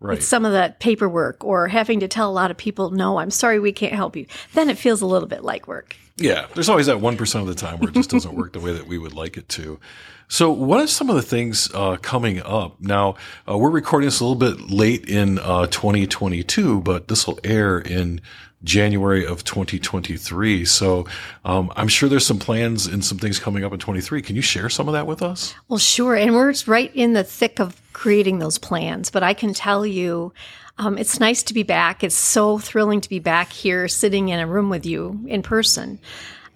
Right. 0.00 0.18
It's 0.18 0.28
some 0.28 0.44
of 0.44 0.52
that 0.52 0.78
paperwork 0.78 1.44
or 1.44 1.66
having 1.66 2.00
to 2.00 2.08
tell 2.08 2.30
a 2.30 2.32
lot 2.32 2.50
of 2.50 2.56
people, 2.56 2.90
"No, 2.90 3.18
I'm 3.18 3.30
sorry, 3.30 3.58
we 3.58 3.72
can't 3.72 3.94
help 3.94 4.14
you." 4.14 4.26
Then 4.54 4.70
it 4.70 4.78
feels 4.78 5.02
a 5.02 5.06
little 5.06 5.28
bit 5.28 5.42
like 5.42 5.66
work. 5.66 5.96
Yeah, 6.16 6.46
there's 6.54 6.68
always 6.68 6.86
that 6.86 6.98
1% 6.98 7.40
of 7.40 7.46
the 7.46 7.54
time 7.54 7.78
where 7.78 7.90
it 7.90 7.94
just 7.94 8.10
doesn't 8.10 8.34
work 8.34 8.52
the 8.52 8.60
way 8.60 8.72
that 8.72 8.88
we 8.88 8.98
would 8.98 9.12
like 9.12 9.36
it 9.36 9.48
to. 9.50 9.78
So, 10.26 10.50
what 10.50 10.80
are 10.80 10.86
some 10.86 11.08
of 11.08 11.16
the 11.16 11.22
things 11.22 11.70
uh, 11.72 11.96
coming 11.96 12.42
up? 12.42 12.80
Now, 12.80 13.14
uh, 13.48 13.56
we're 13.56 13.70
recording 13.70 14.08
this 14.08 14.20
a 14.20 14.24
little 14.24 14.36
bit 14.36 14.70
late 14.70 15.08
in 15.08 15.38
uh, 15.38 15.66
2022, 15.68 16.82
but 16.82 17.08
this 17.08 17.26
will 17.26 17.38
air 17.44 17.78
in 17.78 18.20
January 18.64 19.24
of 19.24 19.44
2023. 19.44 20.64
So, 20.64 21.06
um, 21.44 21.72
I'm 21.76 21.88
sure 21.88 22.08
there's 22.08 22.26
some 22.26 22.38
plans 22.38 22.86
and 22.86 23.04
some 23.04 23.18
things 23.18 23.38
coming 23.38 23.64
up 23.64 23.72
in 23.72 23.78
23. 23.78 24.22
Can 24.22 24.36
you 24.36 24.42
share 24.42 24.68
some 24.68 24.88
of 24.88 24.94
that 24.94 25.06
with 25.06 25.22
us? 25.22 25.54
Well, 25.68 25.78
sure. 25.78 26.16
And 26.16 26.34
we're 26.34 26.54
right 26.66 26.90
in 26.94 27.12
the 27.12 27.24
thick 27.24 27.60
of 27.60 27.80
creating 27.92 28.38
those 28.38 28.58
plans, 28.58 29.10
but 29.10 29.22
I 29.22 29.34
can 29.34 29.54
tell 29.54 29.86
you, 29.86 30.32
um, 30.78 30.96
it's 30.96 31.18
nice 31.18 31.42
to 31.44 31.54
be 31.54 31.64
back. 31.64 32.04
It's 32.04 32.14
so 32.14 32.58
thrilling 32.58 33.00
to 33.00 33.08
be 33.08 33.18
back 33.18 33.52
here 33.52 33.88
sitting 33.88 34.28
in 34.28 34.38
a 34.38 34.46
room 34.46 34.70
with 34.70 34.86
you 34.86 35.24
in 35.26 35.42
person. 35.42 35.98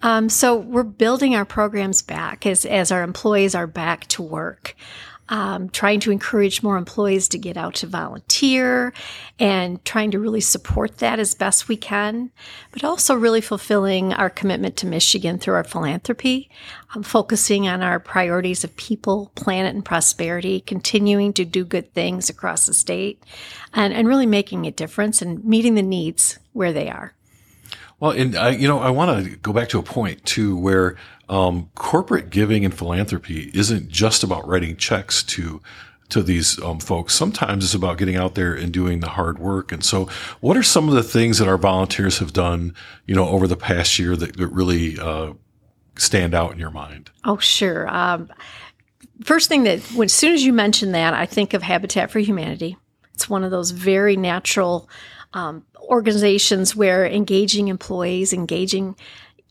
Um, 0.01 0.27
so 0.29 0.57
we're 0.57 0.83
building 0.83 1.35
our 1.35 1.45
programs 1.45 2.01
back 2.01 2.45
as, 2.45 2.65
as 2.65 2.91
our 2.91 3.03
employees 3.03 3.55
are 3.55 3.67
back 3.67 4.07
to 4.07 4.21
work 4.21 4.75
um, 5.33 5.67
trying 5.69 5.99
to 5.99 6.11
encourage 6.11 6.61
more 6.61 6.77
employees 6.77 7.27
to 7.29 7.39
get 7.39 7.57
out 7.57 7.73
to 7.73 7.87
volunteer 7.87 8.93
and 9.39 9.83
trying 9.83 10.11
to 10.11 10.19
really 10.19 10.39
support 10.39 10.99
that 10.99 11.17
as 11.17 11.33
best 11.33 11.67
we 11.67 11.75
can, 11.75 12.29
but 12.71 12.83
also 12.83 13.15
really 13.15 13.41
fulfilling 13.41 14.13
our 14.13 14.29
commitment 14.29 14.77
to 14.77 14.85
Michigan 14.85 15.39
through 15.39 15.55
our 15.55 15.63
philanthropy, 15.63 16.51
um, 16.93 17.01
focusing 17.01 17.67
on 17.67 17.81
our 17.81 17.99
priorities 17.99 18.63
of 18.63 18.77
people, 18.77 19.31
planet, 19.33 19.73
and 19.73 19.83
prosperity, 19.83 20.59
continuing 20.59 21.33
to 21.33 21.45
do 21.45 21.65
good 21.65 21.91
things 21.95 22.29
across 22.29 22.67
the 22.67 22.73
state, 22.75 23.23
and, 23.73 23.91
and 23.91 24.07
really 24.07 24.27
making 24.27 24.67
a 24.67 24.71
difference 24.71 25.19
and 25.19 25.43
meeting 25.43 25.73
the 25.73 25.81
needs 25.81 26.37
where 26.51 26.71
they 26.71 26.91
are. 26.91 27.15
Well, 27.99 28.11
and 28.11 28.35
I, 28.35 28.49
you 28.49 28.67
know, 28.67 28.79
I 28.79 28.89
want 28.89 29.23
to 29.25 29.35
go 29.37 29.53
back 29.53 29.69
to 29.69 29.79
a 29.79 29.83
point 29.83 30.25
too, 30.25 30.57
where 30.57 30.97
um, 31.29 31.69
corporate 31.75 32.29
giving 32.29 32.65
and 32.65 32.73
philanthropy 32.73 33.51
isn't 33.53 33.89
just 33.89 34.23
about 34.23 34.47
writing 34.47 34.75
checks 34.77 35.23
to 35.23 35.61
to 36.09 36.21
these 36.21 36.61
um, 36.61 36.79
folks. 36.79 37.13
Sometimes 37.13 37.63
it's 37.63 37.73
about 37.73 37.97
getting 37.97 38.15
out 38.15 38.35
there 38.35 38.53
and 38.53 38.71
doing 38.71 38.99
the 38.99 39.09
hard 39.09 39.39
work. 39.39 39.71
And 39.71 39.83
so, 39.83 40.07
what 40.41 40.55
are 40.55 40.63
some 40.63 40.87
of 40.87 40.95
the 40.95 41.03
things 41.03 41.39
that 41.39 41.47
our 41.47 41.57
volunteers 41.57 42.19
have 42.19 42.33
done, 42.33 42.75
you 43.05 43.15
know, 43.15 43.27
over 43.27 43.47
the 43.47 43.57
past 43.57 43.97
year 43.97 44.15
that, 44.15 44.37
that 44.37 44.47
really 44.47 44.99
uh, 44.99 45.33
stand 45.97 46.33
out 46.33 46.51
in 46.51 46.59
your 46.59 46.71
mind? 46.71 47.09
Oh, 47.25 47.37
sure. 47.37 47.87
Um, 47.89 48.29
first 49.23 49.49
thing 49.49 49.63
that, 49.63 49.79
when, 49.93 50.05
as 50.05 50.13
soon 50.13 50.33
as 50.33 50.43
you 50.45 50.53
mention 50.53 50.91
that, 50.91 51.13
I 51.13 51.25
think 51.25 51.53
of 51.53 51.63
Habitat 51.63 52.11
for 52.11 52.19
Humanity. 52.19 52.77
It's 53.13 53.29
one 53.29 53.43
of 53.43 53.51
those 53.51 53.71
very 53.71 54.15
natural 54.15 54.89
um, 55.33 55.65
organizations 55.79 56.75
where 56.75 57.05
engaging 57.05 57.67
employees, 57.67 58.33
engaging 58.33 58.95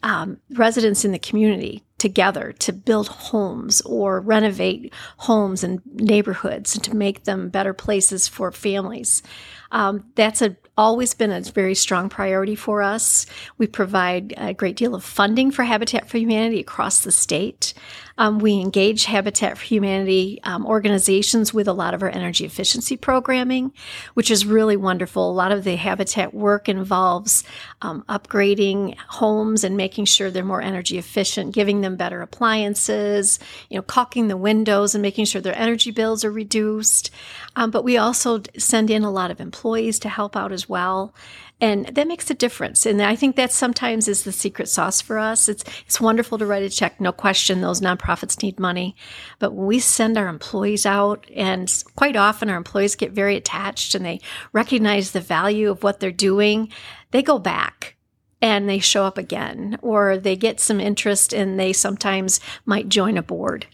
um, 0.02 0.38
residents 0.50 1.04
in 1.04 1.12
the 1.12 1.18
community 1.18 1.84
together 1.98 2.52
to 2.58 2.72
build 2.72 3.08
homes 3.08 3.80
or 3.82 4.20
renovate 4.20 4.92
homes 5.18 5.62
and 5.62 5.80
neighborhoods 5.86 6.74
and 6.74 6.82
to 6.84 6.96
make 6.96 7.24
them 7.24 7.48
better 7.48 7.72
places 7.72 8.26
for 8.26 8.50
families. 8.50 9.22
Um, 9.70 10.04
that's 10.16 10.42
a, 10.42 10.56
always 10.76 11.12
been 11.12 11.30
a 11.30 11.40
very 11.40 11.74
strong 11.74 12.08
priority 12.08 12.54
for 12.54 12.82
us. 12.82 13.26
We 13.58 13.66
provide 13.66 14.34
a 14.36 14.54
great 14.54 14.76
deal 14.76 14.94
of 14.94 15.04
funding 15.04 15.50
for 15.50 15.64
Habitat 15.64 16.08
for 16.08 16.18
Humanity 16.18 16.60
across 16.60 17.00
the 17.00 17.12
state. 17.12 17.74
Um, 18.18 18.38
we 18.38 18.60
engage 18.60 19.04
Habitat 19.04 19.58
for 19.58 19.64
Humanity 19.64 20.40
um, 20.44 20.66
organizations 20.66 21.54
with 21.54 21.66
a 21.66 21.72
lot 21.72 21.94
of 21.94 22.02
our 22.02 22.08
energy 22.08 22.44
efficiency 22.44 22.96
programming, 22.96 23.72
which 24.14 24.30
is 24.30 24.46
really 24.46 24.76
wonderful. 24.76 25.30
A 25.30 25.32
lot 25.32 25.52
of 25.52 25.64
the 25.64 25.76
Habitat 25.76 26.34
work 26.34 26.68
involves 26.68 27.44
um, 27.80 28.04
upgrading 28.08 28.96
homes 29.08 29.64
and 29.64 29.76
making 29.76 30.04
sure 30.04 30.30
they're 30.30 30.44
more 30.44 30.62
energy 30.62 30.98
efficient, 30.98 31.54
giving 31.54 31.80
them 31.80 31.96
better 31.96 32.22
appliances, 32.22 33.38
you 33.70 33.76
know, 33.76 33.82
caulking 33.82 34.28
the 34.28 34.36
windows 34.36 34.94
and 34.94 35.02
making 35.02 35.24
sure 35.24 35.40
their 35.40 35.58
energy 35.58 35.90
bills 35.90 36.24
are 36.24 36.32
reduced. 36.32 37.10
Um, 37.56 37.70
but 37.70 37.84
we 37.84 37.96
also 37.96 38.42
send 38.56 38.90
in 38.90 39.02
a 39.02 39.10
lot 39.10 39.30
of 39.30 39.40
employees 39.40 39.98
to 40.00 40.08
help 40.08 40.36
out 40.36 40.52
as 40.52 40.61
well. 40.68 41.14
And 41.60 41.86
that 41.86 42.08
makes 42.08 42.28
a 42.28 42.34
difference. 42.34 42.86
And 42.86 43.00
I 43.00 43.14
think 43.14 43.36
that 43.36 43.52
sometimes 43.52 44.08
is 44.08 44.24
the 44.24 44.32
secret 44.32 44.68
sauce 44.68 45.00
for 45.00 45.16
us. 45.18 45.48
It's, 45.48 45.64
it's 45.86 46.00
wonderful 46.00 46.36
to 46.38 46.46
write 46.46 46.64
a 46.64 46.68
check. 46.70 47.00
No 47.00 47.12
question. 47.12 47.60
Those 47.60 47.80
nonprofits 47.80 48.42
need 48.42 48.58
money. 48.58 48.96
But 49.38 49.52
when 49.52 49.66
we 49.66 49.78
send 49.78 50.18
our 50.18 50.26
employees 50.26 50.84
out 50.84 51.24
and 51.32 51.72
quite 51.94 52.16
often 52.16 52.50
our 52.50 52.56
employees 52.56 52.96
get 52.96 53.12
very 53.12 53.36
attached 53.36 53.94
and 53.94 54.04
they 54.04 54.20
recognize 54.52 55.12
the 55.12 55.20
value 55.20 55.70
of 55.70 55.84
what 55.84 56.00
they're 56.00 56.10
doing, 56.10 56.68
they 57.12 57.22
go 57.22 57.38
back 57.38 57.96
and 58.40 58.68
they 58.68 58.80
show 58.80 59.04
up 59.04 59.16
again 59.16 59.78
or 59.82 60.18
they 60.18 60.34
get 60.34 60.58
some 60.58 60.80
interest 60.80 61.32
and 61.32 61.60
they 61.60 61.72
sometimes 61.72 62.40
might 62.66 62.88
join 62.88 63.16
a 63.16 63.22
board 63.22 63.66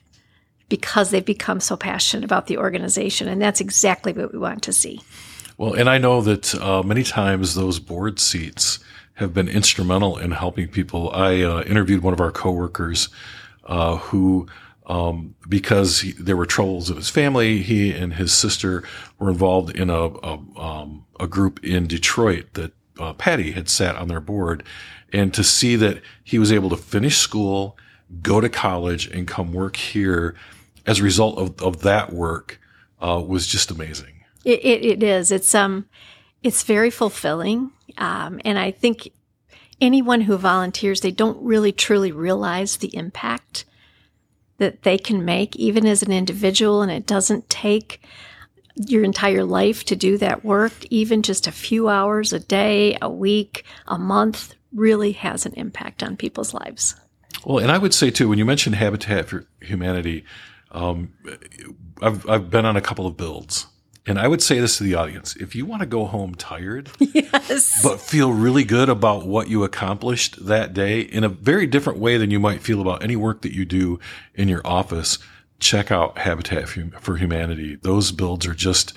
because 0.69 1.11
they've 1.11 1.25
become 1.25 1.61
so 1.61 1.77
passionate 1.77 2.25
about 2.25 2.47
the 2.47 2.59
organization. 2.59 3.29
And 3.29 3.41
that's 3.41 3.61
exactly 3.61 4.13
what 4.13 4.33
we 4.33 4.39
want 4.39 4.63
to 4.65 4.73
see. 4.73 5.01
Well, 5.59 5.75
and 5.75 5.91
I 5.91 5.99
know 5.99 6.21
that 6.21 6.55
uh, 6.55 6.85
many 6.85 7.03
times 7.03 7.57
those 7.57 7.81
board 7.81 8.21
seats 8.21 8.79
have 9.15 9.35
been 9.35 9.49
instrumental 9.49 10.17
in 10.17 10.31
helping 10.31 10.69
people. 10.69 11.11
I 11.13 11.43
uh, 11.43 11.63
interviewed 11.63 12.05
one 12.05 12.13
of 12.15 12.21
our 12.21 12.31
coworkers 12.31 13.09
uh, 13.65 13.97
who, 13.97 14.47
um, 14.87 15.35
because 15.49 16.03
he, 16.03 16.13
there 16.13 16.37
were 16.37 16.47
troubles 16.47 16.91
in 16.91 16.97
his 16.97 17.11
family, 17.11 17.61
he 17.63 17.91
and 17.93 18.15
his 18.15 18.33
sister 18.33 18.85
were 19.19 19.31
involved 19.31 19.77
in 19.77 19.91
a 19.91 20.05
a, 20.05 20.39
um, 20.57 21.05
a 21.19 21.27
group 21.27 21.65
in 21.65 21.89
Detroit 21.89 22.55
that 22.55 22.73
uh, 23.01 23.13
Patty 23.15 23.51
had 23.51 23.69
sat 23.69 23.97
on 23.97 24.07
their 24.07 24.21
board, 24.21 24.63
and 25.13 25.35
to 25.35 25.43
see 25.43 25.75
that 25.75 26.01
he 26.23 26.39
was 26.39 26.53
able 26.53 26.71
to 26.71 26.77
finish 26.77 27.17
school, 27.17 27.77
go 28.23 28.41
to 28.41 28.49
college, 28.49 29.09
and 29.09 29.27
come 29.27 29.53
work 29.53 29.75
here 29.75 30.37
as 30.87 31.01
a 31.01 31.03
result 31.03 31.37
of, 31.37 31.61
of 31.61 31.83
that 31.83 32.13
work 32.13 32.61
uh, 33.01 33.21
was 33.27 33.49
just 33.49 33.73
amazing. 33.73 34.18
It, 34.45 34.65
it, 34.65 34.85
it 34.85 35.03
is. 35.03 35.33
It's 35.33 35.55
um, 35.55 35.87
it's 36.43 36.63
very 36.63 36.91
fulfilling, 36.91 37.73
um, 37.97 38.41
and 38.45 38.59
I 38.59 38.71
think 38.71 39.13
anyone 39.81 40.23
who 40.23 40.37
volunteers, 40.37 41.01
they 41.01 41.11
don't 41.11 41.43
really 41.43 41.73
truly 41.73 42.13
realize 42.13 42.77
the 42.77 42.95
impact 42.97 43.65
that 44.59 44.83
they 44.83 44.99
can 44.99 45.25
make, 45.25 45.55
even 45.57 45.87
as 45.87 46.03
an 46.03 46.13
individual, 46.13 46.83
and 46.83 46.91
it 46.91 47.07
doesn't 47.07 47.49
take 47.49 48.03
your 48.75 49.05
entire 49.05 49.45
life 49.45 49.85
to 49.85 49.97
do 49.97 50.19
that 50.19 50.45
work. 50.45 50.73
Even 50.91 51.23
just 51.23 51.47
a 51.47 51.53
few 51.53 51.89
hours 51.89 52.33
a 52.33 52.41
day, 52.41 52.97
a 53.03 53.11
week, 53.11 53.65
a 53.87 53.99
month, 53.99 54.55
really 54.73 55.13
has 55.13 55.47
an 55.47 55.55
impact 55.55 56.03
on 56.03 56.17
people's 56.17 56.55
lives. 56.55 56.95
Well, 57.45 57.59
and 57.59 57.71
I 57.71 57.79
would 57.79 57.95
say 57.95 58.11
too, 58.11 58.29
when 58.29 58.39
you 58.39 58.45
mentioned 58.45 58.77
Habitat 58.77 59.29
for 59.29 59.47
Humanity, 59.61 60.25
um, 60.71 61.13
I've 62.03 62.29
I've 62.29 62.51
been 62.51 62.67
on 62.67 62.77
a 62.77 62.81
couple 62.81 63.07
of 63.07 63.17
builds 63.17 63.67
and 64.09 64.19
I 64.19 64.27
would 64.27 64.43
say 64.43 64.59
this 64.59 64.79
to 64.79 64.85
the 64.85 64.95
audience 64.95 65.37
if 65.37 65.55
you 65.55 65.67
want 65.67 65.81
to 65.81 65.87
go 65.87 66.07
home 66.07 66.35
tired, 66.35 66.91
yes. 66.99 67.81
but 67.83 68.01
feel 68.01 68.33
really 68.33 68.65
good 68.65 68.89
about 68.89 69.27
what 69.27 69.49
you 69.49 69.65
accomplished 69.65 70.47
that 70.47 70.73
day 70.73 71.01
in 71.01 71.25
a 71.25 71.29
very 71.29 71.67
different 71.67 71.99
way 71.99 72.17
than 72.17 72.31
you 72.31 72.41
might 72.41 72.63
feel 72.63 72.81
about 72.81 73.03
any 73.03 73.17
work 73.17 73.43
that 73.43 73.55
you 73.55 73.67
do 73.67 74.01
in 74.35 74.49
your 74.49 74.67
office, 74.67 75.19
check 75.61 75.93
out 75.93 76.19
Habitat 76.19 76.69
for 76.69 77.17
Humanity. 77.17 77.77
Those 77.77 78.11
builds 78.11 78.47
are 78.47 78.55
just, 78.55 78.95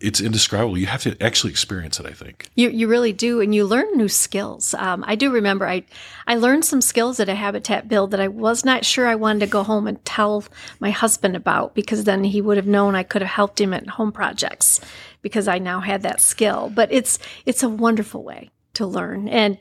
it's 0.00 0.20
indescribable. 0.20 0.76
You 0.76 0.86
have 0.86 1.02
to 1.02 1.16
actually 1.22 1.50
experience 1.50 2.00
it. 2.00 2.06
I 2.06 2.12
think 2.12 2.48
you 2.54 2.70
you 2.70 2.88
really 2.88 3.12
do, 3.12 3.40
and 3.40 3.54
you 3.54 3.64
learn 3.64 3.96
new 3.96 4.08
skills. 4.08 4.74
Um, 4.74 5.04
I 5.06 5.14
do 5.14 5.30
remember 5.30 5.66
I 5.66 5.84
I 6.26 6.36
learned 6.36 6.64
some 6.64 6.80
skills 6.80 7.20
at 7.20 7.28
a 7.28 7.34
habitat 7.34 7.88
build 7.88 8.10
that 8.10 8.20
I 8.20 8.28
was 8.28 8.64
not 8.64 8.84
sure 8.84 9.06
I 9.06 9.14
wanted 9.14 9.40
to 9.40 9.46
go 9.46 9.62
home 9.62 9.86
and 9.86 10.04
tell 10.04 10.44
my 10.80 10.90
husband 10.90 11.36
about 11.36 11.74
because 11.74 12.04
then 12.04 12.24
he 12.24 12.40
would 12.40 12.56
have 12.56 12.66
known 12.66 12.94
I 12.94 13.02
could 13.02 13.22
have 13.22 13.30
helped 13.30 13.60
him 13.60 13.72
at 13.72 13.86
home 13.86 14.12
projects 14.12 14.80
because 15.22 15.48
I 15.48 15.58
now 15.58 15.80
had 15.80 16.02
that 16.02 16.20
skill. 16.20 16.70
But 16.74 16.90
it's 16.92 17.18
it's 17.44 17.62
a 17.62 17.68
wonderful 17.68 18.24
way 18.24 18.50
to 18.74 18.86
learn, 18.86 19.28
and 19.28 19.58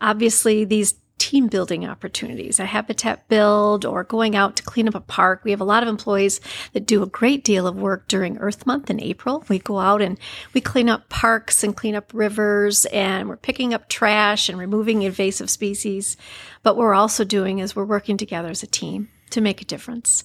obviously 0.00 0.64
these 0.64 0.94
team 1.24 1.46
building 1.46 1.86
opportunities, 1.86 2.60
a 2.60 2.66
habitat 2.66 3.26
build, 3.28 3.86
or 3.86 4.04
going 4.04 4.36
out 4.36 4.56
to 4.56 4.62
clean 4.62 4.86
up 4.86 4.94
a 4.94 5.00
park. 5.00 5.40
We 5.42 5.52
have 5.52 5.60
a 5.62 5.64
lot 5.64 5.82
of 5.82 5.88
employees 5.88 6.38
that 6.74 6.84
do 6.84 7.02
a 7.02 7.06
great 7.06 7.42
deal 7.44 7.66
of 7.66 7.76
work 7.76 8.06
during 8.08 8.36
Earth 8.36 8.66
Month 8.66 8.90
in 8.90 9.00
April. 9.00 9.42
We 9.48 9.58
go 9.58 9.78
out 9.78 10.02
and 10.02 10.18
we 10.52 10.60
clean 10.60 10.90
up 10.90 11.08
parks 11.08 11.64
and 11.64 11.74
clean 11.74 11.94
up 11.94 12.12
rivers, 12.12 12.84
and 12.86 13.26
we're 13.26 13.38
picking 13.38 13.72
up 13.72 13.88
trash 13.88 14.50
and 14.50 14.58
removing 14.58 15.00
invasive 15.00 15.48
species. 15.48 16.18
But 16.62 16.76
what 16.76 16.82
we're 16.82 16.94
also 16.94 17.24
doing 17.24 17.58
is 17.58 17.74
we're 17.74 17.86
working 17.86 18.18
together 18.18 18.50
as 18.50 18.62
a 18.62 18.66
team 18.66 19.08
to 19.30 19.40
make 19.40 19.62
a 19.62 19.64
difference. 19.64 20.24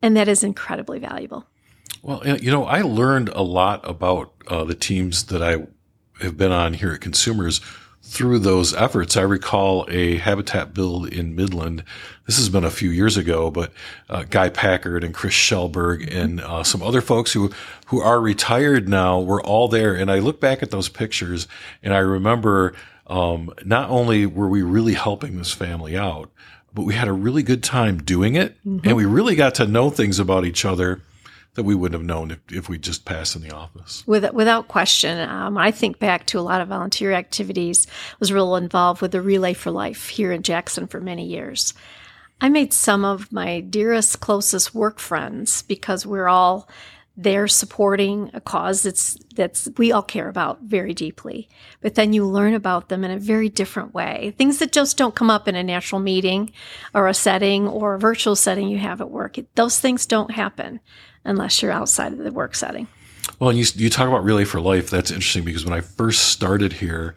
And 0.00 0.16
that 0.16 0.28
is 0.28 0.42
incredibly 0.42 0.98
valuable. 0.98 1.44
Well, 2.00 2.26
you 2.26 2.50
know, 2.50 2.64
I 2.64 2.80
learned 2.80 3.28
a 3.34 3.42
lot 3.42 3.86
about 3.86 4.32
uh, 4.46 4.64
the 4.64 4.74
teams 4.74 5.24
that 5.24 5.42
I 5.42 5.66
have 6.22 6.38
been 6.38 6.52
on 6.52 6.72
here 6.72 6.92
at 6.92 7.02
Consumers 7.02 7.60
through 8.08 8.38
those 8.38 8.74
efforts. 8.74 9.16
I 9.16 9.22
recall 9.22 9.86
a 9.90 10.16
habitat 10.16 10.72
build 10.72 11.12
in 11.12 11.36
Midland. 11.36 11.84
This 12.26 12.38
has 12.38 12.48
been 12.48 12.64
a 12.64 12.70
few 12.70 12.90
years 12.90 13.18
ago, 13.18 13.50
but 13.50 13.70
uh, 14.08 14.24
Guy 14.28 14.48
Packard 14.48 15.04
and 15.04 15.14
Chris 15.14 15.34
Shellberg 15.34 16.08
and 16.10 16.40
uh, 16.40 16.62
some 16.64 16.82
other 16.82 17.02
folks 17.02 17.32
who 17.32 17.50
who 17.86 18.00
are 18.00 18.20
retired 18.20 18.88
now 18.88 19.20
were 19.20 19.42
all 19.42 19.68
there. 19.68 19.94
And 19.94 20.10
I 20.10 20.20
look 20.20 20.40
back 20.40 20.62
at 20.62 20.70
those 20.70 20.88
pictures 20.88 21.46
and 21.82 21.92
I 21.92 21.98
remember 21.98 22.74
um, 23.06 23.52
not 23.64 23.90
only 23.90 24.24
were 24.26 24.48
we 24.48 24.62
really 24.62 24.94
helping 24.94 25.36
this 25.36 25.52
family 25.52 25.96
out, 25.96 26.30
but 26.74 26.82
we 26.82 26.94
had 26.94 27.08
a 27.08 27.12
really 27.12 27.42
good 27.42 27.62
time 27.62 27.98
doing 27.98 28.36
it, 28.36 28.56
mm-hmm. 28.66 28.86
and 28.86 28.96
we 28.96 29.04
really 29.04 29.34
got 29.34 29.54
to 29.56 29.66
know 29.66 29.90
things 29.90 30.18
about 30.18 30.44
each 30.44 30.64
other 30.64 31.00
that 31.58 31.64
we 31.64 31.74
wouldn't 31.74 32.00
have 32.00 32.06
known 32.06 32.30
if, 32.30 32.38
if 32.50 32.68
we 32.68 32.78
just 32.78 33.04
passed 33.04 33.34
in 33.34 33.42
the 33.42 33.50
office. 33.50 34.04
With, 34.06 34.32
without 34.32 34.68
question. 34.68 35.18
Um, 35.28 35.58
I 35.58 35.72
think 35.72 35.98
back 35.98 36.24
to 36.26 36.38
a 36.38 36.40
lot 36.40 36.60
of 36.60 36.68
volunteer 36.68 37.12
activities, 37.12 37.88
I 37.88 38.16
was 38.20 38.32
real 38.32 38.54
involved 38.54 39.02
with 39.02 39.10
the 39.10 39.20
Relay 39.20 39.54
for 39.54 39.72
Life 39.72 40.08
here 40.08 40.30
in 40.30 40.44
Jackson 40.44 40.86
for 40.86 41.00
many 41.00 41.26
years. 41.26 41.74
I 42.40 42.48
made 42.48 42.72
some 42.72 43.04
of 43.04 43.32
my 43.32 43.58
dearest, 43.58 44.20
closest 44.20 44.72
work 44.72 45.00
friends 45.00 45.62
because 45.62 46.06
we're 46.06 46.28
all 46.28 46.68
there 47.16 47.48
supporting 47.48 48.30
a 48.32 48.40
cause 48.40 48.84
that's 48.84 49.18
that's 49.34 49.68
we 49.76 49.90
all 49.90 50.02
care 50.02 50.28
about 50.28 50.62
very 50.62 50.94
deeply. 50.94 51.48
But 51.80 51.96
then 51.96 52.12
you 52.12 52.24
learn 52.24 52.54
about 52.54 52.88
them 52.88 53.02
in 53.02 53.10
a 53.10 53.18
very 53.18 53.48
different 53.48 53.92
way. 53.92 54.32
Things 54.38 54.60
that 54.60 54.70
just 54.70 54.96
don't 54.96 55.16
come 55.16 55.28
up 55.28 55.48
in 55.48 55.56
a 55.56 55.64
natural 55.64 56.00
meeting 56.00 56.52
or 56.94 57.08
a 57.08 57.14
setting 57.14 57.66
or 57.66 57.94
a 57.94 57.98
virtual 57.98 58.36
setting 58.36 58.68
you 58.68 58.78
have 58.78 59.00
at 59.00 59.10
work. 59.10 59.36
Those 59.56 59.80
things 59.80 60.06
don't 60.06 60.30
happen 60.30 60.78
unless 61.28 61.62
you're 61.62 61.72
outside 61.72 62.12
of 62.12 62.18
the 62.18 62.32
work 62.32 62.54
setting. 62.54 62.88
Well, 63.38 63.52
you, 63.52 63.64
you 63.74 63.90
talk 63.90 64.08
about 64.08 64.24
Relay 64.24 64.44
for 64.44 64.60
Life. 64.60 64.90
That's 64.90 65.10
interesting 65.10 65.44
because 65.44 65.64
when 65.64 65.74
I 65.74 65.80
first 65.80 66.28
started 66.30 66.74
here, 66.74 67.16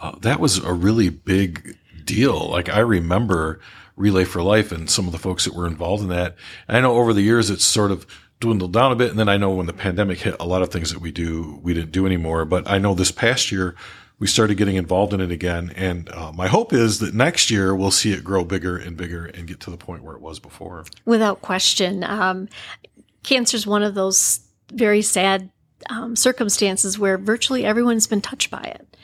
uh, 0.00 0.12
that 0.20 0.40
was 0.40 0.58
a 0.58 0.72
really 0.72 1.10
big 1.10 1.76
deal. 2.04 2.48
Like 2.48 2.68
I 2.68 2.78
remember 2.78 3.60
Relay 3.96 4.24
for 4.24 4.42
Life 4.42 4.72
and 4.72 4.88
some 4.88 5.06
of 5.06 5.12
the 5.12 5.18
folks 5.18 5.44
that 5.44 5.54
were 5.54 5.66
involved 5.66 6.02
in 6.02 6.08
that. 6.08 6.36
And 6.68 6.76
I 6.76 6.80
know 6.80 6.94
over 6.94 7.12
the 7.12 7.22
years 7.22 7.50
it's 7.50 7.64
sort 7.64 7.90
of 7.90 8.06
dwindled 8.40 8.72
down 8.72 8.92
a 8.92 8.96
bit. 8.96 9.10
And 9.10 9.18
then 9.18 9.28
I 9.28 9.36
know 9.36 9.50
when 9.50 9.66
the 9.66 9.72
pandemic 9.72 10.20
hit, 10.20 10.36
a 10.38 10.46
lot 10.46 10.62
of 10.62 10.70
things 10.70 10.92
that 10.92 11.00
we 11.00 11.10
do, 11.10 11.58
we 11.62 11.74
didn't 11.74 11.92
do 11.92 12.06
anymore. 12.06 12.44
But 12.44 12.68
I 12.70 12.78
know 12.78 12.94
this 12.94 13.10
past 13.10 13.50
year, 13.50 13.74
we 14.20 14.26
started 14.26 14.56
getting 14.56 14.76
involved 14.76 15.12
in 15.12 15.20
it 15.20 15.30
again. 15.30 15.72
And 15.76 16.08
uh, 16.10 16.32
my 16.32 16.48
hope 16.48 16.72
is 16.72 16.98
that 17.00 17.14
next 17.14 17.50
year 17.50 17.74
we'll 17.74 17.90
see 17.90 18.12
it 18.12 18.24
grow 18.24 18.44
bigger 18.44 18.76
and 18.76 18.96
bigger 18.96 19.26
and 19.26 19.46
get 19.46 19.60
to 19.60 19.70
the 19.70 19.76
point 19.76 20.02
where 20.02 20.14
it 20.14 20.20
was 20.20 20.38
before. 20.38 20.84
Without 21.04 21.42
question. 21.42 22.04
Um, 22.04 22.48
cancer 23.22 23.56
is 23.56 23.66
one 23.66 23.82
of 23.82 23.94
those 23.94 24.40
very 24.72 25.02
sad 25.02 25.50
um, 25.90 26.16
circumstances 26.16 26.98
where 26.98 27.18
virtually 27.18 27.64
everyone's 27.64 28.06
been 28.06 28.20
touched 28.20 28.50
by 28.50 28.62
it. 28.62 28.96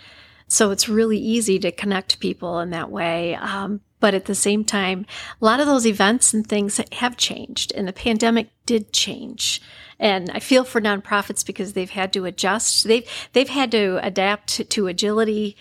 So 0.49 0.71
it's 0.71 0.89
really 0.89 1.19
easy 1.19 1.59
to 1.61 1.73
connect 1.73 2.21
people 2.21 2.61
in 2.61 2.71
that 2.71 2.91
way. 2.91 3.35
Um, 3.35 3.81
but 4.01 4.15
at 4.15 4.27
the 4.27 4.35
same 4.35 4.65
time, 4.65 5.07
a 5.41 5.45
lot 5.45 5.61
of 5.61 5.67
those 5.67 5.87
events 5.87 6.35
and 6.35 6.47
things 6.47 6.79
have 6.93 7.17
changed, 7.17 7.73
and 7.75 7.89
the 7.89 7.93
pandemic 7.93 8.51
did 8.67 8.93
change. 8.93 9.63
And 9.99 10.31
I 10.31 10.41
feel 10.41 10.65
for 10.65 10.79
nonprofits 10.79 11.47
because 11.47 11.73
they've 11.73 11.89
had 11.89 12.13
to 12.13 12.27
adjust. 12.27 12.87
They've 12.87 13.09
they've 13.33 13.49
had 13.49 13.71
to 13.71 13.99
adapt 14.03 14.69
to 14.69 14.87
agility 14.89 15.57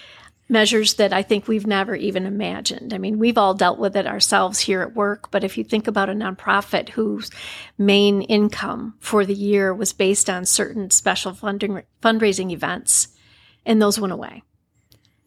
measures 0.49 0.95
that 0.95 1.13
I 1.13 1.23
think 1.23 1.47
we've 1.47 1.65
never 1.65 1.95
even 1.95 2.25
imagined. 2.25 2.93
I 2.93 2.97
mean, 2.97 3.17
we've 3.17 3.37
all 3.37 3.53
dealt 3.53 3.79
with 3.79 3.95
it 3.95 4.05
ourselves 4.05 4.59
here 4.59 4.81
at 4.81 4.95
work, 4.95 5.31
but 5.31 5.43
if 5.43 5.57
you 5.57 5.63
think 5.63 5.87
about 5.87 6.09
a 6.09 6.13
nonprofit 6.13 6.89
whose 6.89 7.31
main 7.77 8.21
income 8.23 8.95
for 8.99 9.25
the 9.25 9.33
year 9.33 9.73
was 9.73 9.93
based 9.93 10.29
on 10.29 10.45
certain 10.45 10.89
special 10.91 11.33
funding, 11.33 11.81
fundraising 12.01 12.51
events, 12.51 13.07
and 13.65 13.81
those 13.81 13.99
went 13.99 14.13
away. 14.13 14.43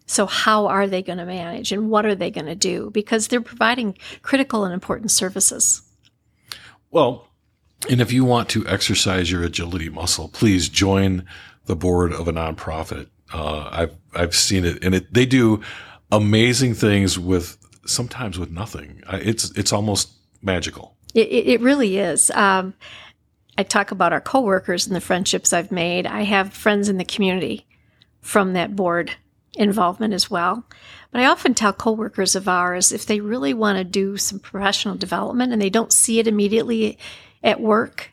So, 0.08 0.26
how 0.26 0.66
are 0.66 0.86
they 0.86 1.02
going 1.02 1.18
to 1.18 1.26
manage 1.26 1.72
and 1.72 1.90
what 1.90 2.06
are 2.06 2.14
they 2.14 2.30
going 2.30 2.46
to 2.46 2.54
do? 2.54 2.90
Because 2.90 3.26
they're 3.26 3.40
providing 3.40 3.98
critical 4.22 4.64
and 4.64 4.72
important 4.72 5.10
services. 5.10 5.82
Well, 6.92 7.26
and 7.90 8.00
if 8.00 8.12
you 8.12 8.24
want 8.24 8.48
to 8.50 8.66
exercise 8.68 9.30
your 9.30 9.42
agility 9.42 9.88
muscle, 9.88 10.28
please 10.28 10.68
join 10.68 11.26
the 11.64 11.74
board 11.74 12.12
of 12.12 12.28
a 12.28 12.32
nonprofit 12.32 13.08
uh, 13.32 13.68
I've 13.70 13.96
I've 14.14 14.34
seen 14.34 14.64
it, 14.64 14.84
and 14.84 14.94
it 14.94 15.12
they 15.12 15.26
do 15.26 15.62
amazing 16.12 16.74
things 16.74 17.18
with 17.18 17.58
sometimes 17.86 18.38
with 18.38 18.50
nothing. 18.50 19.02
It's 19.12 19.50
it's 19.56 19.72
almost 19.72 20.12
magical. 20.42 20.96
It, 21.14 21.28
it 21.28 21.60
really 21.60 21.98
is. 21.98 22.30
Um, 22.30 22.74
I 23.58 23.62
talk 23.62 23.90
about 23.90 24.12
our 24.12 24.20
coworkers 24.20 24.86
and 24.86 24.94
the 24.94 25.00
friendships 25.00 25.52
I've 25.52 25.72
made. 25.72 26.06
I 26.06 26.22
have 26.22 26.52
friends 26.52 26.88
in 26.88 26.98
the 26.98 27.04
community 27.04 27.66
from 28.20 28.52
that 28.52 28.76
board 28.76 29.12
involvement 29.54 30.12
as 30.12 30.30
well. 30.30 30.66
But 31.10 31.22
I 31.22 31.26
often 31.26 31.54
tell 31.54 31.72
coworkers 31.72 32.36
of 32.36 32.48
ours 32.48 32.92
if 32.92 33.06
they 33.06 33.20
really 33.20 33.54
want 33.54 33.78
to 33.78 33.84
do 33.84 34.18
some 34.18 34.38
professional 34.38 34.96
development 34.96 35.52
and 35.52 35.62
they 35.62 35.70
don't 35.70 35.92
see 35.92 36.18
it 36.18 36.26
immediately 36.26 36.98
at 37.42 37.60
work, 37.60 38.12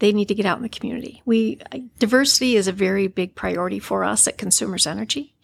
they 0.00 0.12
need 0.12 0.28
to 0.28 0.34
get 0.34 0.46
out 0.46 0.56
in 0.56 0.62
the 0.62 0.68
community. 0.68 1.22
We 1.24 1.60
diversity 1.98 2.56
is 2.56 2.66
a 2.66 2.72
very 2.72 3.06
big 3.06 3.34
priority 3.34 3.78
for 3.78 4.02
us 4.02 4.26
at 4.26 4.38
Consumers 4.38 4.86
Energy. 4.86 5.34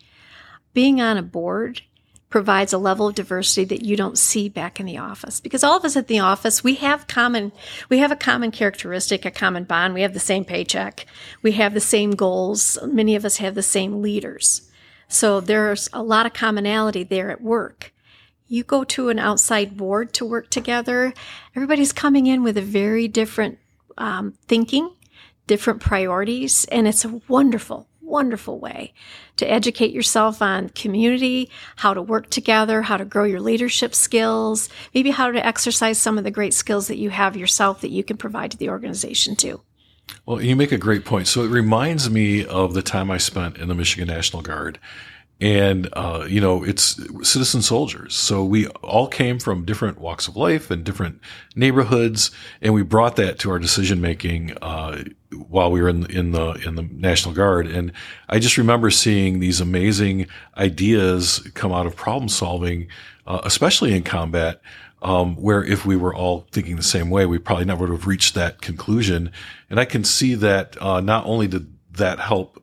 Being 0.75 1.01
on 1.01 1.17
a 1.17 1.23
board 1.23 1.83
provides 2.29 2.73
a 2.73 2.79
level 2.79 3.07
of 3.07 3.15
diversity 3.15 3.65
that 3.65 3.85
you 3.85 3.97
don't 3.97 4.19
see 4.19 4.49
back 4.49 4.81
in 4.81 4.87
the 4.87 4.99
office. 4.99 5.41
Because 5.41 5.63
all 5.63 5.77
of 5.77 5.85
us 5.85 5.97
at 5.97 6.09
the 6.09 6.19
office 6.19 6.65
we 6.65 6.75
have 6.77 7.07
common 7.07 7.53
we 7.89 7.99
have 7.99 8.11
a 8.11 8.17
common 8.17 8.51
characteristic 8.51 9.25
a 9.25 9.31
common 9.31 9.65
bond. 9.65 9.95
We 9.95 10.03
have 10.03 10.15
the 10.15 10.21
same 10.21 10.45
paycheck. 10.45 11.07
We 11.43 11.53
have 11.53 11.75
the 11.75 11.81
same 11.81 12.13
goals. 12.13 12.79
Many 12.83 13.15
of 13.15 13.25
us 13.25 13.37
have 13.37 13.55
the 13.55 13.63
same 13.63 14.03
leaders. 14.03 14.71
So 15.07 15.41
there's 15.41 15.89
a 15.93 16.03
lot 16.03 16.27
of 16.27 16.33
commonality 16.33 17.05
there 17.05 17.31
at 17.31 17.43
work. 17.43 17.93
You 18.49 18.65
go 18.65 18.85
to 18.85 19.09
an 19.11 19.19
outside 19.19 19.77
board 19.77 20.15
to 20.15 20.25
work 20.25 20.51
together 20.51 21.13
everybody's 21.55 21.93
coming 21.93 22.27
in 22.27 22.43
with 22.43 22.57
a 22.57 22.63
very 22.63 23.07
different 23.07 23.59
um, 23.99 24.35
thinking 24.49 24.91
different 25.47 25.81
priorities 25.81 26.65
and 26.67 26.89
it's 26.89 27.05
a 27.05 27.21
wonderful 27.29 27.89
wonderful 28.07 28.59
way 28.59 28.95
to 29.37 29.51
educate 29.51 29.93
yourself 29.93 30.41
on 30.41 30.69
community, 30.71 31.51
how 31.77 31.93
to 31.93 32.01
work 32.01 32.31
together, 32.31 32.83
how 32.83 32.97
to 32.97 33.05
grow 33.05 33.25
your 33.25 33.41
leadership 33.41 33.95
skills, 33.95 34.69
maybe 34.95 35.11
how 35.11 35.31
to 35.31 35.45
exercise 35.45 35.99
some 35.99 36.17
of 36.17 36.25
the 36.25 36.31
great 36.31 36.55
skills 36.55 36.87
that 36.89 36.97
you 36.97 37.11
have 37.11 37.37
yourself 37.37 37.81
that 37.81 37.91
you 37.91 38.05
can 38.05 38.17
provide 38.17 38.51
to 38.53 38.57
the 38.57 38.71
organization 38.71 39.37
too. 39.37 39.61
Well, 40.25 40.41
you 40.41 40.55
make 40.57 40.73
a 40.73 40.79
great 40.79 41.05
point. 41.05 41.27
So 41.27 41.43
it 41.43 41.49
reminds 41.49 42.09
me 42.09 42.45
of 42.45 42.75
the 42.75 42.83
time 42.83 43.11
I 43.11 43.19
spent 43.19 43.59
in 43.59 43.69
the 43.69 43.75
Michigan 43.75 44.09
National 44.09 44.41
Guard 44.41 44.79
and 45.41 45.89
uh, 45.93 46.27
you 46.29 46.41
know 46.41 46.65
it's 46.65 46.99
citizen 47.29 47.63
soldiers. 47.63 48.15
So 48.15 48.45
we 48.45 48.69
all 48.69 49.07
came 49.07 49.39
from 49.39 49.65
different 49.65 49.99
walks 49.99 50.29
of 50.29 50.37
life 50.37 50.71
and 50.71 50.83
different 50.83 51.21
neighborhoods 51.55 52.31
and 52.63 52.73
we 52.73 52.83
brought 52.83 53.17
that 53.17 53.39
to 53.41 53.51
our 53.51 53.59
decision 53.59 54.01
making 54.01 54.57
uh, 54.63 55.05
while 55.49 55.71
we 55.71 55.83
were 55.83 55.89
in, 55.89 56.11
in 56.11 56.33
the 56.33 56.53
in 56.67 56.77
the 56.77 56.83
national 56.83 57.35
guard. 57.35 57.67
And 57.67 57.93
i 58.29 58.39
just 58.39 58.57
remember 58.57 58.91
seeing 58.91 59.39
these 59.39 59.61
amazing 59.61 60.27
ideas 60.57 61.41
come 61.55 61.73
out 61.73 61.87
of 61.87 61.97
problem 61.97 62.29
solving 62.29 62.89
uh, 63.27 63.41
especially 63.45 63.95
in 63.95 64.05
combat 64.05 64.61
um, 65.03 65.37
where 65.37 65.63
if 65.63 65.85
we 65.85 65.97
were 65.97 66.15
all 66.15 66.47
thinking 66.51 66.77
the 66.77 66.83
same 66.83 67.11
way 67.11 67.27
we 67.27 67.39
probably 67.39 67.67
never 67.67 67.81
would 67.81 67.91
have 67.91 68.07
reached 68.07 68.35
that 68.35 68.63
conclusion. 68.63 69.31
And 69.69 69.79
i 69.79 69.85
can 69.85 70.03
see 70.03 70.35
that 70.35 70.81
uh, 70.81 71.03
not 71.03 71.27
only 71.27 71.47
did 71.47 71.77
that 71.93 72.21
help 72.21 72.63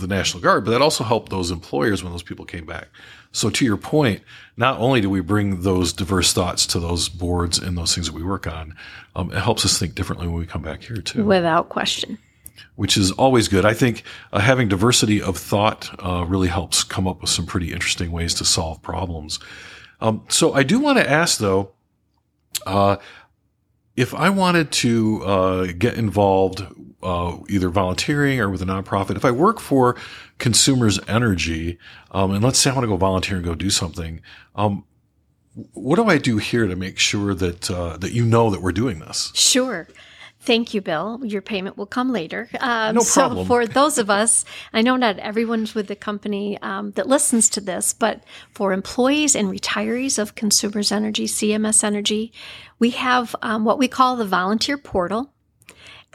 the 0.00 0.06
National 0.06 0.42
Guard, 0.42 0.64
but 0.64 0.70
that 0.72 0.82
also 0.82 1.04
helped 1.04 1.30
those 1.30 1.50
employers 1.50 2.02
when 2.02 2.12
those 2.12 2.22
people 2.22 2.44
came 2.44 2.66
back. 2.66 2.88
So 3.32 3.50
to 3.50 3.64
your 3.64 3.76
point, 3.76 4.22
not 4.56 4.78
only 4.78 5.00
do 5.00 5.10
we 5.10 5.20
bring 5.20 5.60
those 5.60 5.92
diverse 5.92 6.32
thoughts 6.32 6.66
to 6.68 6.80
those 6.80 7.08
boards 7.08 7.58
and 7.58 7.76
those 7.76 7.94
things 7.94 8.06
that 8.06 8.14
we 8.14 8.22
work 8.22 8.46
on, 8.46 8.74
um, 9.14 9.30
it 9.30 9.38
helps 9.38 9.64
us 9.64 9.78
think 9.78 9.94
differently 9.94 10.26
when 10.26 10.38
we 10.38 10.46
come 10.46 10.62
back 10.62 10.82
here 10.82 10.96
too. 10.96 11.24
Without 11.24 11.68
question. 11.68 12.18
Which 12.76 12.96
is 12.96 13.12
always 13.12 13.48
good. 13.48 13.64
I 13.64 13.74
think 13.74 14.02
uh, 14.32 14.40
having 14.40 14.68
diversity 14.68 15.20
of 15.20 15.36
thought 15.36 15.90
uh, 16.04 16.24
really 16.24 16.48
helps 16.48 16.82
come 16.84 17.06
up 17.06 17.20
with 17.20 17.30
some 17.30 17.46
pretty 17.46 17.72
interesting 17.72 18.10
ways 18.10 18.34
to 18.34 18.44
solve 18.44 18.80
problems. 18.82 19.38
Um, 20.00 20.24
so 20.28 20.52
I 20.52 20.62
do 20.62 20.78
want 20.78 20.98
to 20.98 21.08
ask 21.08 21.38
though, 21.38 21.72
uh, 22.66 22.96
if 23.96 24.14
I 24.14 24.30
wanted 24.30 24.72
to 24.72 25.22
uh, 25.24 25.66
get 25.78 25.94
involved 25.94 26.64
uh, 27.02 27.38
either 27.48 27.68
volunteering 27.68 28.40
or 28.40 28.50
with 28.50 28.62
a 28.62 28.64
nonprofit, 28.64 29.16
if 29.16 29.24
I 29.24 29.30
work 29.30 29.60
for 29.60 29.96
Consumers 30.38 30.98
Energy, 31.08 31.78
um, 32.10 32.32
and 32.32 32.42
let's 32.42 32.58
say 32.58 32.70
I 32.70 32.74
want 32.74 32.84
to 32.84 32.88
go 32.88 32.96
volunteer 32.96 33.36
and 33.36 33.44
go 33.44 33.54
do 33.54 33.70
something, 33.70 34.20
um, 34.54 34.84
what 35.72 35.96
do 35.96 36.06
I 36.06 36.18
do 36.18 36.36
here 36.38 36.66
to 36.66 36.76
make 36.76 36.98
sure 36.98 37.34
that 37.34 37.70
uh, 37.70 37.96
that 37.98 38.12
you 38.12 38.24
know 38.24 38.50
that 38.50 38.60
we're 38.60 38.72
doing 38.72 38.98
this? 38.98 39.32
Sure. 39.34 39.88
Thank 40.46 40.74
you, 40.74 40.80
Bill. 40.80 41.20
Your 41.24 41.42
payment 41.42 41.76
will 41.76 41.86
come 41.86 42.12
later. 42.12 42.48
Um, 42.60 42.94
no 42.94 43.02
problem. 43.02 43.44
So, 43.44 43.48
for 43.48 43.66
those 43.66 43.98
of 43.98 44.10
us, 44.10 44.44
I 44.72 44.80
know 44.80 44.94
not 44.94 45.18
everyone's 45.18 45.74
with 45.74 45.88
the 45.88 45.96
company 45.96 46.56
um, 46.62 46.92
that 46.92 47.08
listens 47.08 47.50
to 47.50 47.60
this, 47.60 47.92
but 47.92 48.22
for 48.52 48.72
employees 48.72 49.34
and 49.34 49.48
retirees 49.48 50.20
of 50.20 50.36
Consumers 50.36 50.92
Energy, 50.92 51.26
CMS 51.26 51.82
Energy, 51.82 52.32
we 52.78 52.90
have 52.90 53.34
um, 53.42 53.64
what 53.64 53.78
we 53.78 53.88
call 53.88 54.14
the 54.14 54.24
volunteer 54.24 54.78
portal. 54.78 55.32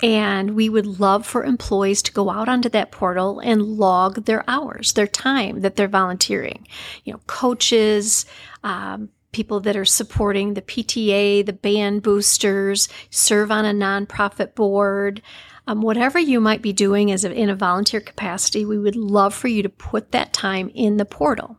And 0.04 0.56
we 0.56 0.68
would 0.68 1.00
love 1.00 1.28
for 1.28 1.44
employees 1.44 2.02
to 2.04 2.12
go 2.12 2.30
out 2.30 2.50
onto 2.50 2.70
that 2.70 2.92
portal 2.92 3.40
and 3.40 3.62
log 3.62 4.26
their 4.26 4.44
hours, 4.48 4.94
their 4.94 5.08
time 5.08 5.62
that 5.62 5.76
they're 5.76 5.88
volunteering. 5.88 6.68
You 7.04 7.14
know, 7.14 7.22
coaches, 7.28 8.26
um, 8.64 9.10
people 9.32 9.60
that 9.62 9.78
are 9.78 9.86
supporting 9.86 10.54
the 10.54 10.62
PTA, 10.62 11.46
the 11.46 11.54
band 11.54 12.02
boosters, 12.04 12.90
serve 13.10 13.52
on 13.52 13.66
a 13.66 13.74
nonprofit 13.74 14.56
board. 14.56 15.22
Um, 15.68 15.82
whatever 15.82 16.20
you 16.20 16.42
might 16.42 16.62
be 16.62 16.74
doing 16.74 17.12
as 17.12 17.24
a, 17.24 17.32
in 17.32 17.50
a 17.50 17.56
volunteer 17.56 18.02
capacity, 18.02 18.66
we 18.66 18.80
would 18.80 18.96
love 18.96 19.34
for 19.34 19.48
you 19.48 19.62
to 19.64 19.70
put 19.70 20.12
that 20.12 20.34
time 20.34 20.72
in 20.74 20.98
the 20.98 21.06
portal. 21.06 21.58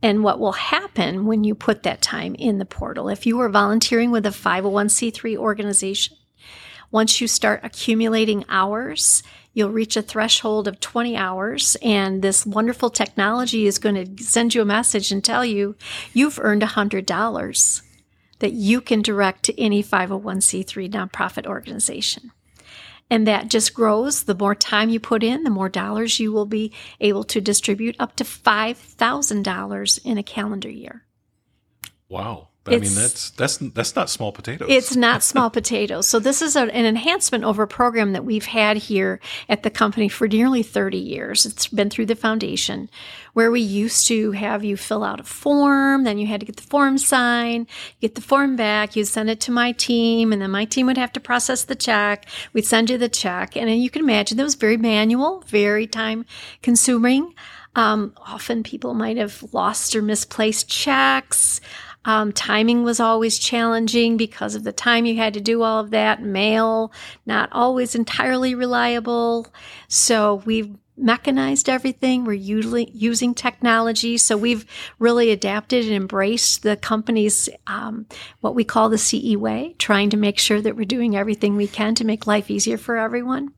And 0.00 0.22
what 0.22 0.38
will 0.38 0.52
happen 0.52 1.26
when 1.26 1.42
you 1.42 1.54
put 1.54 1.82
that 1.82 2.00
time 2.00 2.36
in 2.36 2.58
the 2.58 2.64
portal, 2.64 3.08
if 3.08 3.26
you 3.26 3.40
are 3.40 3.48
volunteering 3.48 4.12
with 4.12 4.24
a 4.26 4.30
501c3 4.30 5.36
organization, 5.36 6.16
once 6.90 7.20
you 7.20 7.28
start 7.28 7.60
accumulating 7.62 8.44
hours, 8.48 9.22
you'll 9.52 9.70
reach 9.70 9.96
a 9.96 10.02
threshold 10.02 10.68
of 10.68 10.80
20 10.80 11.16
hours, 11.16 11.76
and 11.82 12.22
this 12.22 12.46
wonderful 12.46 12.90
technology 12.90 13.66
is 13.66 13.78
going 13.78 14.16
to 14.16 14.24
send 14.24 14.54
you 14.54 14.62
a 14.62 14.66
message 14.66 15.12
and 15.12 15.22
tell 15.22 15.44
you 15.44 15.76
you've 16.12 16.38
earned 16.40 16.62
$100 16.62 17.82
that 18.38 18.52
you 18.52 18.80
can 18.80 19.02
direct 19.02 19.42
to 19.44 19.60
any 19.60 19.82
501c3 19.82 20.90
nonprofit 20.90 21.46
organization. 21.46 22.30
And 23.10 23.26
that 23.26 23.48
just 23.48 23.74
grows. 23.74 24.24
The 24.24 24.34
more 24.34 24.54
time 24.54 24.90
you 24.90 25.00
put 25.00 25.22
in, 25.22 25.42
the 25.42 25.50
more 25.50 25.68
dollars 25.68 26.20
you 26.20 26.30
will 26.30 26.46
be 26.46 26.72
able 27.00 27.24
to 27.24 27.40
distribute 27.40 27.96
up 27.98 28.16
to 28.16 28.24
$5,000 28.24 30.04
in 30.04 30.18
a 30.18 30.22
calendar 30.22 30.70
year. 30.70 31.04
Wow. 32.08 32.47
I 32.68 32.74
it's, 32.74 32.94
mean, 32.94 33.02
that's 33.02 33.30
that's 33.30 33.56
that's 33.58 33.96
not 33.96 34.10
small 34.10 34.32
potatoes. 34.32 34.68
It's 34.70 34.96
not 34.96 35.22
small 35.22 35.50
potatoes. 35.50 36.06
So 36.06 36.18
this 36.18 36.42
is 36.42 36.56
a, 36.56 36.62
an 36.62 36.86
enhancement 36.86 37.44
over 37.44 37.62
a 37.62 37.68
program 37.68 38.12
that 38.12 38.24
we've 38.24 38.46
had 38.46 38.76
here 38.76 39.20
at 39.48 39.62
the 39.62 39.70
company 39.70 40.08
for 40.08 40.28
nearly 40.28 40.62
30 40.62 40.98
years. 40.98 41.46
It's 41.46 41.68
been 41.68 41.90
through 41.90 42.06
the 42.06 42.14
foundation, 42.14 42.90
where 43.32 43.50
we 43.50 43.60
used 43.60 44.06
to 44.08 44.32
have 44.32 44.64
you 44.64 44.76
fill 44.76 45.04
out 45.04 45.20
a 45.20 45.24
form, 45.24 46.04
then 46.04 46.18
you 46.18 46.26
had 46.26 46.40
to 46.40 46.46
get 46.46 46.56
the 46.56 46.62
form 46.62 46.98
signed, 46.98 47.66
get 48.00 48.14
the 48.14 48.20
form 48.20 48.56
back, 48.56 48.96
you'd 48.96 49.06
send 49.06 49.30
it 49.30 49.40
to 49.40 49.52
my 49.52 49.72
team, 49.72 50.32
and 50.32 50.42
then 50.42 50.50
my 50.50 50.64
team 50.64 50.86
would 50.86 50.98
have 50.98 51.12
to 51.12 51.20
process 51.20 51.64
the 51.64 51.74
check. 51.74 52.26
We'd 52.52 52.66
send 52.66 52.90
you 52.90 52.98
the 52.98 53.08
check, 53.08 53.56
and 53.56 53.68
then 53.68 53.78
you 53.78 53.90
can 53.90 54.02
imagine 54.02 54.36
that 54.36 54.44
was 54.44 54.54
very 54.54 54.76
manual, 54.76 55.44
very 55.46 55.86
time 55.86 56.24
consuming. 56.62 57.34
Um, 57.74 58.12
often 58.16 58.64
people 58.64 58.94
might 58.94 59.18
have 59.18 59.44
lost 59.52 59.94
or 59.94 60.02
misplaced 60.02 60.68
checks. 60.68 61.60
Um, 62.04 62.32
timing 62.32 62.84
was 62.84 63.00
always 63.00 63.38
challenging 63.38 64.16
because 64.16 64.54
of 64.54 64.64
the 64.64 64.72
time 64.72 65.04
you 65.04 65.16
had 65.16 65.34
to 65.34 65.40
do 65.40 65.62
all 65.62 65.80
of 65.80 65.90
that. 65.90 66.22
Mail, 66.22 66.92
not 67.26 67.48
always 67.52 67.94
entirely 67.94 68.54
reliable. 68.54 69.46
So 69.88 70.36
we've 70.46 70.74
mechanized 70.98 71.68
everything. 71.68 72.24
We're 72.24 72.32
usually 72.34 72.90
using 72.92 73.34
technology. 73.34 74.18
So 74.18 74.36
we've 74.36 74.66
really 74.98 75.30
adapted 75.30 75.84
and 75.84 75.94
embraced 75.94 76.62
the 76.62 76.76
company's, 76.76 77.48
um, 77.66 78.06
what 78.40 78.54
we 78.54 78.64
call 78.64 78.88
the 78.88 78.98
CE 78.98 79.36
way, 79.36 79.74
trying 79.78 80.10
to 80.10 80.16
make 80.16 80.38
sure 80.38 80.60
that 80.60 80.76
we're 80.76 80.84
doing 80.84 81.16
everything 81.16 81.56
we 81.56 81.68
can 81.68 81.94
to 81.96 82.04
make 82.04 82.26
life 82.26 82.50
easier 82.50 82.78
for 82.78 82.96
everyone. 82.96 83.52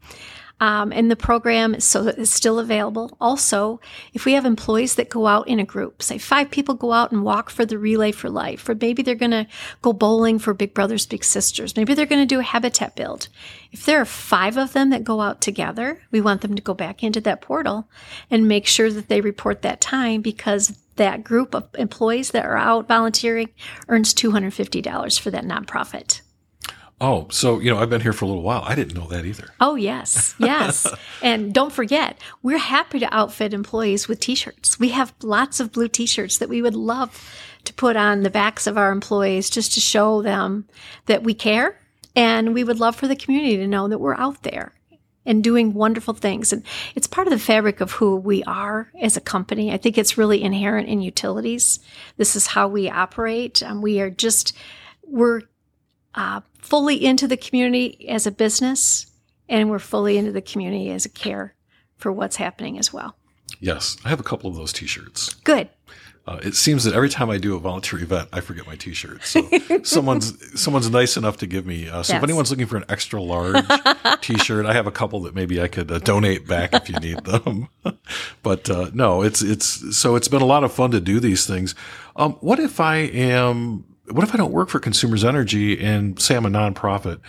Um, 0.60 0.92
and 0.92 1.10
the 1.10 1.16
program 1.16 1.74
is 1.74 1.84
so 1.84 2.08
is 2.08 2.30
still 2.30 2.58
available. 2.58 3.16
Also, 3.18 3.80
if 4.12 4.26
we 4.26 4.34
have 4.34 4.44
employees 4.44 4.96
that 4.96 5.08
go 5.08 5.26
out 5.26 5.48
in 5.48 5.58
a 5.58 5.64
group, 5.64 6.02
say 6.02 6.18
five 6.18 6.50
people 6.50 6.74
go 6.74 6.92
out 6.92 7.12
and 7.12 7.24
walk 7.24 7.48
for 7.48 7.64
the 7.64 7.78
Relay 7.78 8.12
for 8.12 8.28
Life, 8.28 8.68
or 8.68 8.74
maybe 8.74 9.02
they're 9.02 9.14
going 9.14 9.30
to 9.30 9.46
go 9.80 9.94
bowling 9.94 10.38
for 10.38 10.52
Big 10.52 10.74
Brothers 10.74 11.06
Big 11.06 11.24
Sisters, 11.24 11.76
maybe 11.76 11.94
they're 11.94 12.04
going 12.04 12.22
to 12.22 12.34
do 12.34 12.40
a 12.40 12.44
habitat 12.44 12.94
build. 12.94 13.28
If 13.72 13.86
there 13.86 14.00
are 14.00 14.06
five 14.06 14.58
of 14.58 14.74
them 14.74 14.90
that 14.90 15.02
go 15.02 15.22
out 15.22 15.40
together, 15.40 16.02
we 16.10 16.20
want 16.20 16.42
them 16.42 16.54
to 16.54 16.62
go 16.62 16.74
back 16.74 17.02
into 17.02 17.20
that 17.22 17.40
portal 17.40 17.88
and 18.30 18.46
make 18.46 18.66
sure 18.66 18.90
that 18.90 19.08
they 19.08 19.20
report 19.20 19.62
that 19.62 19.80
time 19.80 20.20
because 20.20 20.78
that 20.96 21.24
group 21.24 21.54
of 21.54 21.68
employees 21.78 22.32
that 22.32 22.44
are 22.44 22.58
out 22.58 22.86
volunteering 22.86 23.48
earns 23.88 24.12
$250 24.12 25.18
for 25.18 25.30
that 25.30 25.44
nonprofit. 25.44 26.20
Oh, 27.00 27.28
so 27.30 27.58
you 27.60 27.70
know, 27.70 27.78
I've 27.78 27.88
been 27.88 28.02
here 28.02 28.12
for 28.12 28.26
a 28.26 28.28
little 28.28 28.42
while. 28.42 28.62
I 28.64 28.74
didn't 28.74 28.94
know 28.94 29.06
that 29.06 29.24
either. 29.24 29.50
Oh, 29.60 29.74
yes, 29.74 30.34
yes. 30.38 30.86
and 31.22 31.54
don't 31.54 31.72
forget, 31.72 32.20
we're 32.42 32.58
happy 32.58 32.98
to 32.98 33.14
outfit 33.14 33.54
employees 33.54 34.06
with 34.06 34.20
T-shirts. 34.20 34.78
We 34.78 34.90
have 34.90 35.14
lots 35.22 35.60
of 35.60 35.72
blue 35.72 35.88
T-shirts 35.88 36.38
that 36.38 36.48
we 36.50 36.60
would 36.60 36.74
love 36.74 37.26
to 37.64 37.72
put 37.72 37.96
on 37.96 38.22
the 38.22 38.30
backs 38.30 38.66
of 38.66 38.76
our 38.76 38.92
employees 38.92 39.48
just 39.48 39.72
to 39.74 39.80
show 39.80 40.22
them 40.22 40.66
that 41.06 41.22
we 41.22 41.34
care 41.34 41.78
and 42.14 42.54
we 42.54 42.64
would 42.64 42.80
love 42.80 42.96
for 42.96 43.08
the 43.08 43.16
community 43.16 43.56
to 43.56 43.66
know 43.66 43.88
that 43.88 43.98
we're 43.98 44.16
out 44.16 44.42
there 44.42 44.74
and 45.26 45.44
doing 45.44 45.74
wonderful 45.74 46.14
things. 46.14 46.52
And 46.52 46.64
it's 46.94 47.06
part 47.06 47.26
of 47.26 47.32
the 47.32 47.38
fabric 47.38 47.80
of 47.80 47.92
who 47.92 48.16
we 48.16 48.42
are 48.44 48.90
as 49.00 49.16
a 49.16 49.20
company. 49.20 49.72
I 49.72 49.76
think 49.76 49.96
it's 49.96 50.18
really 50.18 50.42
inherent 50.42 50.88
in 50.88 51.02
utilities. 51.02 51.78
This 52.16 52.34
is 52.34 52.48
how 52.48 52.68
we 52.68 52.88
operate. 52.88 53.62
Um, 53.62 53.82
we 53.82 54.00
are 54.00 54.10
just, 54.10 54.56
we're 55.04 55.42
uh, 56.14 56.40
fully 56.60 57.04
into 57.04 57.26
the 57.28 57.36
community 57.36 58.08
as 58.08 58.26
a 58.26 58.30
business, 58.30 59.06
and 59.48 59.70
we're 59.70 59.78
fully 59.78 60.16
into 60.18 60.32
the 60.32 60.42
community 60.42 60.90
as 60.90 61.04
a 61.04 61.08
care 61.10 61.54
for 61.96 62.10
what's 62.12 62.36
happening 62.36 62.78
as 62.78 62.92
well. 62.92 63.16
Yes, 63.60 63.96
I 64.04 64.08
have 64.08 64.20
a 64.20 64.24
couple 64.24 64.48
of 64.48 64.56
those 64.56 64.72
T-shirts. 64.72 65.34
Good. 65.44 65.68
Uh, 66.26 66.38
it 66.42 66.54
seems 66.54 66.84
that 66.84 66.94
every 66.94 67.08
time 67.08 67.28
I 67.30 67.38
do 67.38 67.56
a 67.56 67.58
volunteer 67.58 67.98
event, 67.98 68.28
I 68.32 68.40
forget 68.40 68.66
my 68.66 68.76
T-shirt. 68.76 69.24
So 69.24 69.42
someone's 69.82 70.60
someone's 70.60 70.88
nice 70.88 71.16
enough 71.16 71.38
to 71.38 71.46
give 71.46 71.66
me. 71.66 71.88
Uh, 71.88 72.02
so 72.02 72.12
Yes. 72.12 72.18
if 72.18 72.22
anyone's 72.22 72.50
looking 72.50 72.66
for 72.66 72.76
an 72.76 72.84
extra 72.88 73.20
large 73.20 73.64
T-shirt, 74.20 74.66
I 74.66 74.72
have 74.74 74.86
a 74.86 74.92
couple 74.92 75.20
that 75.22 75.34
maybe 75.34 75.60
I 75.60 75.66
could 75.66 75.90
uh, 75.90 75.98
donate 75.98 76.46
back 76.46 76.72
if 76.74 76.88
you 76.88 76.96
need 77.00 77.24
them. 77.24 77.68
but 78.42 78.70
uh, 78.70 78.90
no, 78.94 79.22
it's 79.22 79.42
it's 79.42 79.96
so 79.96 80.14
it's 80.14 80.28
been 80.28 80.42
a 80.42 80.46
lot 80.46 80.62
of 80.62 80.72
fun 80.72 80.90
to 80.92 81.00
do 81.00 81.20
these 81.20 81.46
things. 81.46 81.74
Um, 82.14 82.34
what 82.34 82.60
if 82.60 82.80
I 82.80 82.96
am? 82.98 83.84
What 84.10 84.24
if 84.24 84.34
I 84.34 84.38
don't 84.38 84.52
work 84.52 84.68
for 84.68 84.80
Consumers 84.80 85.24
Energy 85.24 85.80
and 85.80 86.20
say 86.20 86.36
I'm 86.36 86.46
a 86.46 86.50
nonprofit? 86.50 87.20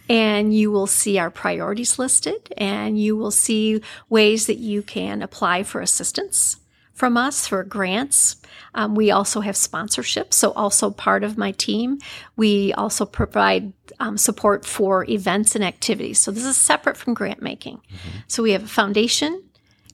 And 0.09 0.53
you 0.53 0.71
will 0.71 0.87
see 0.87 1.19
our 1.19 1.29
priorities 1.29 1.99
listed 1.99 2.51
and 2.57 2.99
you 2.99 3.15
will 3.15 3.31
see 3.31 3.81
ways 4.09 4.47
that 4.47 4.57
you 4.57 4.81
can 4.81 5.21
apply 5.21 5.63
for 5.63 5.81
assistance 5.81 6.57
from 6.99 7.15
us 7.15 7.47
for 7.47 7.63
grants. 7.63 8.35
Um, 8.75 8.93
we 8.93 9.09
also 9.09 9.39
have 9.39 9.55
sponsorships. 9.55 10.33
So, 10.33 10.51
also 10.51 10.91
part 10.91 11.23
of 11.23 11.37
my 11.37 11.53
team, 11.53 11.99
we 12.35 12.73
also 12.73 13.05
provide 13.05 13.71
um, 14.01 14.17
support 14.17 14.65
for 14.65 15.09
events 15.09 15.55
and 15.55 15.63
activities. 15.63 16.19
So, 16.19 16.29
this 16.29 16.43
is 16.43 16.57
separate 16.57 16.97
from 16.97 17.13
grant 17.13 17.41
making. 17.41 17.79
So, 18.27 18.43
we 18.43 18.51
have 18.51 18.65
a 18.65 18.67
foundation 18.67 19.41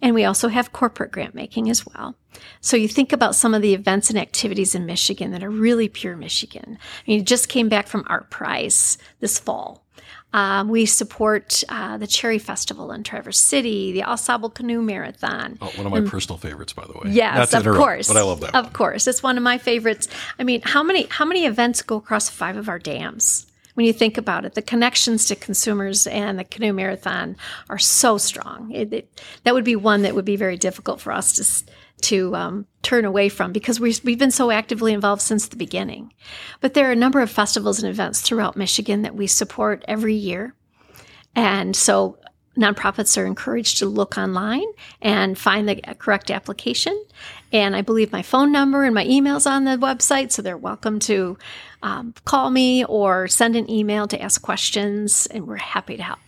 and 0.02 0.14
we 0.14 0.26
also 0.26 0.48
have 0.48 0.74
corporate 0.74 1.12
grant 1.12 1.36
making 1.36 1.70
as 1.70 1.86
well. 1.86 2.16
So, 2.62 2.78
you 2.78 2.88
think 2.88 3.14
about 3.14 3.36
some 3.36 3.54
of 3.54 3.62
the 3.62 3.74
events 3.74 4.10
and 4.10 4.20
activities 4.20 4.76
in 4.76 4.86
Michigan 4.86 5.32
that 5.32 5.44
are 5.44 5.50
really 5.50 5.88
pure 5.88 6.16
Michigan. 6.18 6.78
I 6.80 7.12
mean, 7.12 7.26
just 7.26 7.50
came 7.50 7.70
back 7.70 7.88
from 7.88 8.04
ArtPrize 8.06 8.98
this 9.20 9.40
fall. 9.40 9.86
Um, 10.36 10.68
we 10.68 10.86
support 10.86 11.64
uh, 11.70 11.98
the 11.98 12.08
Cherry 12.08 12.40
Festival 12.40 12.92
in 12.92 13.04
Traverse 13.04 13.40
City, 13.40 13.94
the 13.94 14.04
Au 14.04 14.18
Sable 14.18 14.50
Canoe 14.50 14.82
Marathon. 14.82 15.58
Oh, 15.62 15.72
one 15.78 15.86
of 15.86 15.94
my 15.94 16.02
personal 16.02 16.38
favorites, 16.38 16.74
by 16.74 16.86
the 16.86 16.92
way. 16.92 17.12
Yes, 17.14 17.54
of 17.54 17.62
interrupt, 17.62 17.80
course. 17.80 18.08
but 18.10 18.18
I 18.18 18.22
love 18.22 18.42
that. 18.42 18.54
Of 18.54 18.66
one. 18.66 18.74
course, 18.74 19.08
it's 19.08 19.24
one 19.24 19.38
of 19.38 19.44
my 19.44 19.58
favorites. 19.58 20.10
I 20.38 20.44
mean, 20.44 20.62
how 20.62 20.84
many 20.84 21.04
how 21.10 21.24
many 21.24 21.46
events 21.46 21.82
go 21.82 21.96
across 21.96 22.30
five 22.30 22.58
of 22.58 22.68
our 22.68 22.80
dams? 22.80 23.48
When 23.76 23.86
you 23.86 23.94
think 23.94 24.18
about 24.18 24.46
it, 24.46 24.56
the 24.56 24.62
connections 24.62 25.26
to 25.26 25.36
consumers 25.36 26.08
and 26.08 26.40
the 26.40 26.44
canoe 26.44 26.74
marathon 26.74 27.38
are 27.70 27.78
so 27.78 28.18
strong. 28.18 28.72
It, 28.72 28.94
it, 28.94 29.22
that 29.44 29.54
would 29.54 29.66
be 29.66 29.76
one 29.76 30.02
that 30.02 30.16
would 30.16 30.26
be 30.26 30.38
very 30.38 30.58
difficult 30.58 31.00
for 31.00 31.12
us 31.12 31.34
to 31.34 31.72
to 32.02 32.36
um, 32.36 32.68
turn 32.82 33.06
away 33.06 33.30
from 33.30 33.54
because 33.54 33.80
we, 33.80 33.96
we've 34.04 34.20
been 34.20 34.30
so 34.30 34.52
actively 34.52 34.94
involved 34.94 35.22
since 35.22 35.48
the 35.48 35.56
beginning. 35.56 36.14
But 36.60 36.74
there 36.74 36.90
are 36.90 36.92
a 36.92 36.96
number 36.96 37.22
of 37.22 37.32
festivals 37.32 37.82
and 37.82 37.90
events 37.90 38.22
throughout 38.22 38.58
Michigan 38.58 39.02
that 39.04 39.16
we 39.16 39.28
support 39.28 39.84
every 39.88 40.14
year. 40.14 40.54
And 41.36 41.76
so 41.76 42.20
nonprofits 42.58 43.18
are 43.22 43.26
encouraged 43.26 43.80
to 43.80 43.86
look 43.86 44.18
online 44.18 44.66
and 45.02 45.38
find 45.38 45.68
the 45.68 45.76
correct 46.00 46.32
application. 46.32 47.02
And 47.52 47.76
I 47.76 47.82
believe 47.82 48.12
my 48.12 48.22
phone 48.22 48.52
number 48.52 48.84
and 48.84 48.94
my 48.94 49.06
email's 49.06 49.46
on 49.46 49.66
the 49.66 49.78
website, 49.78 50.32
so 50.32 50.42
they're 50.42 50.58
welcome 50.58 51.00
to 51.00 51.38
um, 51.84 52.14
call 52.26 52.50
me 52.50 52.84
or 52.86 53.28
send 53.28 53.56
an 53.56 53.70
email 53.70 54.08
to 54.08 54.22
ask 54.22 54.42
questions, 54.42 55.28
and 55.28 55.48
we're 55.48 55.58
happy 55.58 55.98
to 55.98 56.04
help. 56.04 56.20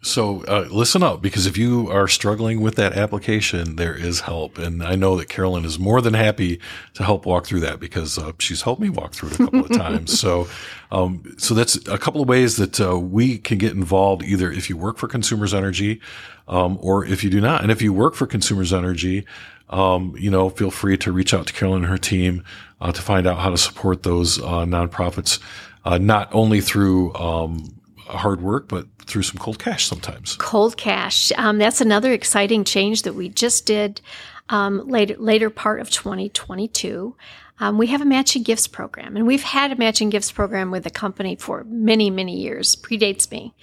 So 0.00 0.44
uh, 0.44 0.68
listen 0.70 1.02
up, 1.02 1.20
because 1.20 1.46
if 1.46 1.58
you 1.58 1.90
are 1.90 2.06
struggling 2.06 2.60
with 2.60 2.76
that 2.76 2.92
application, 2.92 3.74
there 3.74 3.96
is 3.96 4.20
help, 4.20 4.56
and 4.56 4.80
I 4.80 4.94
know 4.94 5.16
that 5.16 5.28
Carolyn 5.28 5.64
is 5.64 5.76
more 5.76 6.00
than 6.00 6.14
happy 6.14 6.60
to 6.94 7.02
help 7.02 7.26
walk 7.26 7.46
through 7.46 7.60
that 7.60 7.80
because 7.80 8.16
uh, 8.16 8.30
she's 8.38 8.62
helped 8.62 8.80
me 8.80 8.90
walk 8.90 9.12
through 9.12 9.30
it 9.30 9.40
a 9.40 9.44
couple 9.44 9.64
of 9.64 9.72
times. 9.72 10.18
So, 10.18 10.46
um, 10.92 11.34
so 11.36 11.52
that's 11.52 11.76
a 11.88 11.98
couple 11.98 12.20
of 12.20 12.28
ways 12.28 12.56
that 12.58 12.80
uh, 12.80 12.96
we 12.96 13.38
can 13.38 13.58
get 13.58 13.72
involved. 13.72 14.22
Either 14.22 14.52
if 14.52 14.70
you 14.70 14.76
work 14.76 14.98
for 14.98 15.08
Consumers 15.08 15.52
Energy, 15.52 16.00
um, 16.46 16.78
or 16.80 17.04
if 17.04 17.24
you 17.24 17.30
do 17.30 17.40
not, 17.40 17.62
and 17.62 17.72
if 17.72 17.82
you 17.82 17.92
work 17.92 18.14
for 18.14 18.26
Consumers 18.26 18.72
Energy, 18.72 19.26
um, 19.68 20.14
you 20.16 20.30
know, 20.30 20.48
feel 20.48 20.70
free 20.70 20.96
to 20.98 21.10
reach 21.10 21.34
out 21.34 21.48
to 21.48 21.52
Carolyn 21.52 21.82
and 21.82 21.90
her 21.90 21.98
team 21.98 22.44
uh, 22.80 22.92
to 22.92 23.02
find 23.02 23.26
out 23.26 23.38
how 23.38 23.50
to 23.50 23.58
support 23.58 24.04
those 24.04 24.38
uh, 24.38 24.64
nonprofits, 24.64 25.40
uh, 25.84 25.98
not 25.98 26.32
only 26.32 26.60
through 26.60 27.12
um, 27.16 27.77
hard 28.16 28.40
work, 28.40 28.68
but 28.68 28.86
through 29.06 29.22
some 29.22 29.38
cold 29.38 29.58
cash 29.58 29.86
sometimes. 29.86 30.36
Cold 30.36 30.76
cash. 30.76 31.32
Um, 31.36 31.58
that's 31.58 31.80
another 31.80 32.12
exciting 32.12 32.64
change 32.64 33.02
that 33.02 33.14
we 33.14 33.28
just 33.28 33.66
did 33.66 34.00
um, 34.48 34.88
later 34.88 35.16
later 35.18 35.50
part 35.50 35.80
of 35.80 35.90
2022. 35.90 37.16
Um, 37.60 37.76
we 37.76 37.88
have 37.88 38.00
a 38.00 38.06
matching 38.06 38.44
gifts 38.44 38.68
program, 38.68 39.16
and 39.16 39.26
we've 39.26 39.42
had 39.42 39.72
a 39.72 39.76
matching 39.76 40.10
gifts 40.10 40.30
program 40.30 40.70
with 40.70 40.84
the 40.84 40.90
company 40.90 41.36
for 41.36 41.64
many 41.64 42.10
many 42.10 42.36
years. 42.36 42.76
Predates 42.76 43.30
me, 43.30 43.54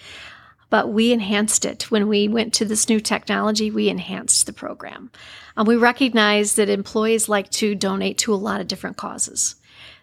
but 0.69 0.89
we 0.89 1.12
enhanced 1.12 1.65
it 1.65 1.89
when 1.91 2.08
we 2.08 2.27
went 2.27 2.53
to 2.55 2.65
this 2.65 2.89
new 2.89 2.99
technology. 2.99 3.71
We 3.71 3.89
enhanced 3.89 4.45
the 4.45 4.53
program. 4.53 5.12
Um, 5.58 5.65
we 5.65 5.77
recognize 5.77 6.55
that 6.55 6.69
employees 6.69 7.29
like 7.29 7.49
to 7.51 7.75
donate 7.75 8.17
to 8.19 8.34
a 8.34 8.36
lot 8.36 8.62
of 8.62 8.67
different 8.67 8.97
causes. 8.97 9.55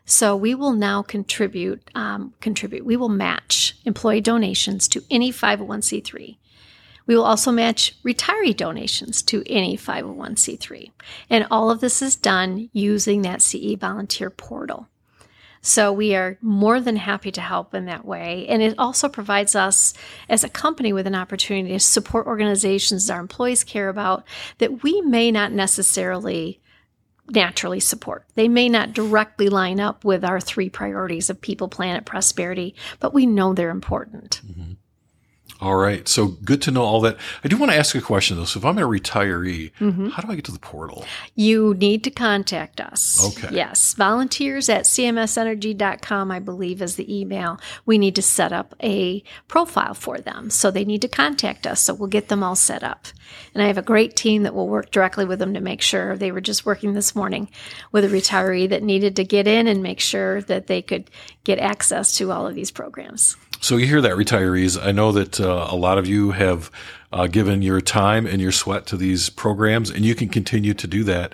So 0.05 0.35
we 0.37 0.55
will 0.55 0.73
now 0.73 1.03
contribute, 1.03 1.91
um, 1.95 2.35
contribute. 2.41 2.85
We 2.85 2.97
will 2.97 3.09
match 3.09 3.77
employee 3.85 4.21
donations 4.21 4.89
to 4.89 5.03
any 5.11 5.33
501c3. 5.33 6.37
We 7.07 7.17
will 7.17 7.25
also 7.25 7.51
match 7.51 7.97
retiree 8.05 8.57
donations 8.57 9.23
to 9.23 9.43
any 9.47 9.77
501c3. 9.77 10.91
And 11.31 11.47
all 11.51 11.71
of 11.71 11.81
this 11.81 12.03
is 12.03 12.17
done 12.17 12.71
using 12.73 13.23
that 13.23 13.43
CE 13.43 13.75
volunteer 13.75 14.31
portal. 14.31 14.89
So 15.65 15.93
we 15.93 16.17
are 16.17 16.39
more 16.43 16.81
than 16.81 16.97
happy 16.97 17.31
to 17.33 17.41
help 17.41 17.73
in 17.73 17.85
that 17.87 18.05
way. 18.05 18.47
And 18.49 18.61
it 18.61 18.75
also 18.79 19.09
provides 19.09 19.55
us 19.55 19.95
as 20.29 20.43
a 20.43 20.49
company 20.49 20.93
with 20.93 21.07
an 21.07 21.15
opportunity 21.15 21.73
to 21.75 21.81
support 21.81 22.27
organizations 22.27 23.07
that 23.07 23.15
our 23.15 23.21
employees 23.21 23.63
care 23.63 23.89
about 23.89 24.25
that 24.59 24.83
we 24.83 25.01
may 25.03 25.31
not 25.31 25.53
necessarily 25.53 26.61
naturally 27.29 27.81
support. 27.81 28.27
They 28.35 28.49
may 28.49 28.69
not 28.69 28.93
directly 28.93 29.49
line 29.49 29.81
up 29.81 30.05
with 30.05 30.25
our 30.25 30.41
three 30.41 30.69
priorities 30.69 31.31
of 31.31 31.41
people, 31.41 31.69
planet, 31.69 32.05
prosperity, 32.05 32.75
but 33.01 33.15
we 33.15 33.27
know 33.27 33.55
they're 33.55 33.71
important. 33.71 34.41
Mm-hmm. 34.47 34.73
All 35.61 35.77
right. 35.77 36.09
So 36.09 36.27
good 36.45 36.61
to 36.63 36.71
know 36.73 36.83
all 36.83 37.01
that. 37.03 37.17
I 37.45 37.49
do 37.49 37.57
want 37.57 37.71
to 37.71 37.79
ask 37.79 37.95
a 37.95 38.01
question 38.01 38.37
though. 38.37 38.45
So 38.47 38.59
if 38.59 38.65
I'm 38.65 38.79
a 38.79 38.83
retiree, 38.83 39.71
Mm-hmm. 39.79 40.09
how 40.09 40.23
do 40.23 40.33
I 40.33 40.35
get 40.35 40.45
to 40.47 40.53
the 40.53 40.59
portal? 40.59 41.05
You 41.37 41.75
need 41.75 42.03
to 42.05 42.11
contact 42.11 42.81
us. 42.81 43.25
Okay. 43.39 43.55
Yes. 43.55 43.95
Volunteers 43.95 44.69
at 44.69 44.85
cmsenergy.com, 44.85 46.31
I 46.31 46.39
believe, 46.41 46.83
is 46.83 46.97
the 46.97 47.21
email. 47.21 47.61
We 47.87 47.99
need 47.99 48.15
to 48.17 48.23
set 48.23 48.53
up 48.53 48.75
a 48.83 49.23
profile 49.49 49.95
for 49.95 50.19
them. 50.19 50.51
So 50.51 50.71
they 50.71 50.85
need 50.85 51.03
to 51.03 51.09
contact 51.09 51.67
us. 51.67 51.81
So 51.81 51.95
we'll 51.95 52.09
get 52.09 52.29
them 52.29 52.43
all 52.43 52.57
set 52.57 52.83
up. 52.83 53.07
And 53.55 53.63
I 53.63 53.67
have 53.67 53.79
a 53.79 53.83
great 53.83 54.17
team 54.17 54.43
that 54.43 54.55
will 54.55 54.69
work 54.69 54.91
directly 54.91 55.25
with 55.25 55.39
them 55.39 55.55
to 55.55 55.61
make 55.61 55.81
sure 55.83 56.17
they 56.17 56.33
were 56.33 56.41
just 56.41 56.67
working 56.67 56.95
this 56.95 57.15
morning 57.15 57.49
with 57.93 58.05
a 58.05 58.09
retiree 58.09 58.69
that 58.69 58.83
needed 58.83 59.17
to 59.17 59.25
get 59.25 59.47
in 59.47 59.67
and 59.69 59.83
make 59.83 60.01
sure 60.01 60.43
that 60.43 60.67
they 60.67 60.83
could 60.83 61.11
get 61.45 61.59
access 61.59 62.17
to 62.17 62.31
all 62.33 62.47
of 62.47 62.55
these 62.55 62.71
programs. 62.71 63.37
So 63.63 63.77
you 63.77 63.87
hear 63.87 64.01
that, 64.01 64.17
retirees. 64.17 64.77
I 64.85 64.91
know 64.91 65.13
that 65.13 65.41
uh, 65.41 65.69
a 65.71 65.77
lot 65.77 65.97
of 65.97 66.05
you 66.05 66.33
have 66.33 66.69
uh, 67.13 67.29
given 67.29 67.63
your 67.63 67.81
time 67.81 68.27
and 68.27 68.43
your 68.43 68.51
sweat 68.51 68.87
to 68.87 68.97
these 68.97 69.31
programs, 69.31 69.89
and 69.89 70.05
you 70.05 70.17
can 70.17 70.29
continue 70.29 70.75
to 70.75 70.87
do 70.89 71.05
that 71.05 71.33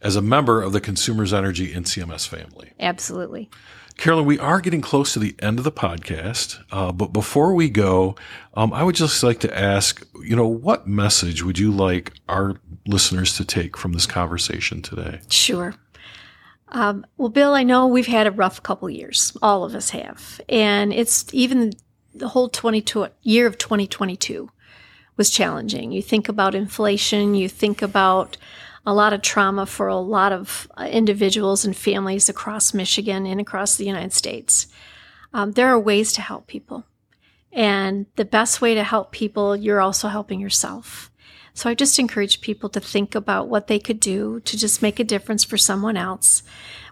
as 0.00 0.16
a 0.16 0.22
member 0.22 0.62
of 0.62 0.72
the 0.72 0.80
Consumers 0.80 1.34
Energy 1.34 1.74
and 1.74 1.84
CMS 1.84 2.26
family. 2.26 2.72
Absolutely. 2.80 3.50
Carolyn, 3.98 4.24
we 4.24 4.38
are 4.38 4.62
getting 4.62 4.80
close 4.80 5.12
to 5.12 5.18
the 5.18 5.34
end 5.38 5.58
of 5.58 5.64
the 5.64 5.72
podcast, 5.72 6.62
uh, 6.72 6.92
but 6.92 7.12
before 7.12 7.54
we 7.54 7.68
go, 7.68 8.14
um, 8.54 8.72
I 8.72 8.82
would 8.82 8.94
just 8.94 9.22
like 9.22 9.40
to 9.40 9.58
ask, 9.58 10.02
you 10.22 10.34
know, 10.34 10.46
what 10.46 10.86
message 10.86 11.42
would 11.42 11.58
you 11.58 11.70
like 11.70 12.12
our 12.26 12.56
listeners 12.86 13.36
to 13.36 13.44
take 13.44 13.76
from 13.76 13.92
this 13.92 14.06
conversation 14.06 14.80
today? 14.80 15.20
Sure. 15.28 15.74
Um, 16.76 17.06
well, 17.16 17.30
Bill, 17.30 17.54
I 17.54 17.62
know 17.62 17.86
we've 17.86 18.06
had 18.06 18.26
a 18.26 18.30
rough 18.30 18.62
couple 18.62 18.90
years. 18.90 19.34
All 19.40 19.64
of 19.64 19.74
us 19.74 19.90
have. 19.90 20.42
And 20.46 20.92
it's 20.92 21.24
even 21.32 21.72
the 22.14 22.28
whole 22.28 22.50
22 22.50 23.06
year 23.22 23.46
of 23.46 23.56
2022 23.56 24.50
was 25.16 25.30
challenging. 25.30 25.90
You 25.90 26.02
think 26.02 26.28
about 26.28 26.54
inflation, 26.54 27.34
you 27.34 27.48
think 27.48 27.80
about 27.80 28.36
a 28.84 28.92
lot 28.92 29.14
of 29.14 29.22
trauma 29.22 29.64
for 29.64 29.88
a 29.88 29.96
lot 29.96 30.32
of 30.32 30.70
uh, 30.76 30.84
individuals 30.84 31.64
and 31.64 31.74
families 31.74 32.28
across 32.28 32.74
Michigan 32.74 33.24
and 33.24 33.40
across 33.40 33.76
the 33.76 33.86
United 33.86 34.12
States. 34.12 34.66
Um, 35.32 35.52
there 35.52 35.68
are 35.68 35.80
ways 35.80 36.12
to 36.12 36.20
help 36.20 36.46
people. 36.46 36.84
And 37.52 38.04
the 38.16 38.26
best 38.26 38.60
way 38.60 38.74
to 38.74 38.84
help 38.84 39.12
people, 39.12 39.56
you're 39.56 39.80
also 39.80 40.08
helping 40.08 40.40
yourself. 40.40 41.10
So 41.56 41.70
I 41.70 41.74
just 41.74 41.98
encourage 41.98 42.42
people 42.42 42.68
to 42.68 42.80
think 42.80 43.14
about 43.14 43.48
what 43.48 43.66
they 43.66 43.78
could 43.78 43.98
do 43.98 44.40
to 44.40 44.58
just 44.58 44.82
make 44.82 45.00
a 45.00 45.04
difference 45.04 45.42
for 45.42 45.56
someone 45.56 45.96
else, 45.96 46.42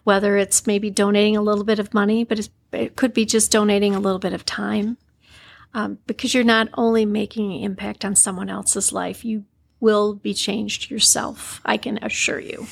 whether 0.05 0.38
it's 0.38 0.66
maybe 0.66 0.88
donating 0.88 1.37
a 1.37 1.42
little 1.42 1.64
bit 1.64 1.79
of 1.79 1.92
money, 1.92 2.24
but 2.24 2.48
it 2.72 2.96
could 2.96 3.12
be 3.12 3.27
just 3.27 3.53
donating 3.53 3.94
a 3.94 4.00
little 4.00 4.18
bit 4.18 4.33
of 4.33 4.46
time. 4.46 4.96
Um, 5.74 5.98
because 6.07 6.33
you're 6.33 6.44
not 6.44 6.70
only 6.79 7.05
making 7.05 7.53
an 7.53 7.62
impact 7.62 8.07
on 8.07 8.16
someone 8.16 8.48
else's 8.48 8.90
life, 8.90 9.22
you 9.22 9.44
will 9.81 10.14
be 10.14 10.33
changed 10.33 10.90
yourself. 10.90 11.61
I 11.66 11.77
can 11.77 11.98
assure 12.00 12.40
you. 12.40 12.66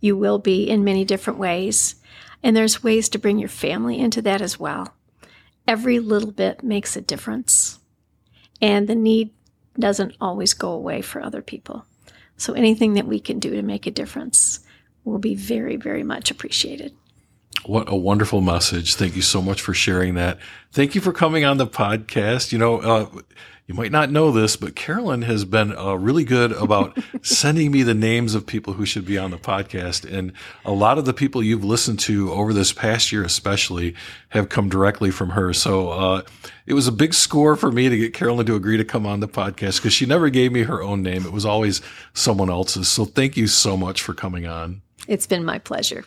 You 0.00 0.16
will 0.16 0.38
be 0.38 0.70
in 0.70 0.82
many 0.82 1.04
different 1.04 1.38
ways. 1.38 1.96
And 2.42 2.56
there's 2.56 2.82
ways 2.82 3.10
to 3.10 3.18
bring 3.18 3.38
your 3.38 3.50
family 3.50 3.98
into 3.98 4.22
that 4.22 4.40
as 4.40 4.58
well. 4.58 4.94
Every 5.68 5.98
little 5.98 6.32
bit 6.32 6.62
makes 6.62 6.96
a 6.96 7.02
difference. 7.02 7.80
And 8.62 8.88
the 8.88 8.94
need 8.94 9.30
doesn't 9.78 10.16
always 10.20 10.54
go 10.54 10.70
away 10.70 11.02
for 11.02 11.22
other 11.22 11.42
people. 11.42 11.84
So 12.36 12.52
anything 12.52 12.94
that 12.94 13.06
we 13.06 13.20
can 13.20 13.38
do 13.38 13.50
to 13.50 13.62
make 13.62 13.86
a 13.86 13.90
difference 13.90 14.60
will 15.04 15.18
be 15.18 15.34
very, 15.34 15.76
very 15.76 16.02
much 16.02 16.30
appreciated. 16.30 16.94
What 17.66 17.90
a 17.90 17.96
wonderful 17.96 18.40
message. 18.40 18.94
Thank 18.94 19.16
you 19.16 19.22
so 19.22 19.40
much 19.40 19.62
for 19.62 19.72
sharing 19.72 20.14
that. 20.14 20.38
Thank 20.72 20.94
you 20.94 21.00
for 21.00 21.12
coming 21.12 21.44
on 21.44 21.56
the 21.56 21.66
podcast. 21.66 22.52
You 22.52 22.58
know, 22.58 22.78
uh, 22.78 23.06
you 23.66 23.74
might 23.74 23.92
not 23.92 24.10
know 24.10 24.30
this, 24.30 24.56
but 24.56 24.76
Carolyn 24.76 25.22
has 25.22 25.46
been 25.46 25.74
uh, 25.74 25.94
really 25.94 26.24
good 26.24 26.52
about 26.52 26.98
sending 27.22 27.70
me 27.70 27.82
the 27.82 27.94
names 27.94 28.34
of 28.34 28.46
people 28.46 28.74
who 28.74 28.84
should 28.84 29.06
be 29.06 29.16
on 29.16 29.30
the 29.30 29.38
podcast. 29.38 30.04
And 30.10 30.32
a 30.66 30.72
lot 30.72 30.98
of 30.98 31.06
the 31.06 31.14
people 31.14 31.42
you've 31.42 31.64
listened 31.64 31.98
to 32.00 32.30
over 32.30 32.52
this 32.52 32.74
past 32.74 33.10
year, 33.10 33.24
especially, 33.24 33.94
have 34.30 34.50
come 34.50 34.68
directly 34.68 35.10
from 35.10 35.30
her. 35.30 35.54
So 35.54 35.88
uh, 35.88 36.22
it 36.66 36.74
was 36.74 36.86
a 36.86 36.92
big 36.92 37.14
score 37.14 37.56
for 37.56 37.72
me 37.72 37.88
to 37.88 37.96
get 37.96 38.12
Carolyn 38.12 38.44
to 38.46 38.56
agree 38.56 38.76
to 38.76 38.84
come 38.84 39.06
on 39.06 39.20
the 39.20 39.28
podcast 39.28 39.78
because 39.78 39.94
she 39.94 40.04
never 40.04 40.28
gave 40.28 40.52
me 40.52 40.64
her 40.64 40.82
own 40.82 41.02
name. 41.02 41.24
It 41.24 41.32
was 41.32 41.46
always 41.46 41.80
someone 42.12 42.50
else's. 42.50 42.88
So 42.88 43.06
thank 43.06 43.38
you 43.38 43.46
so 43.46 43.78
much 43.78 44.02
for 44.02 44.12
coming 44.12 44.46
on. 44.46 44.82
It's 45.08 45.26
been 45.26 45.44
my 45.44 45.58
pleasure. 45.58 46.04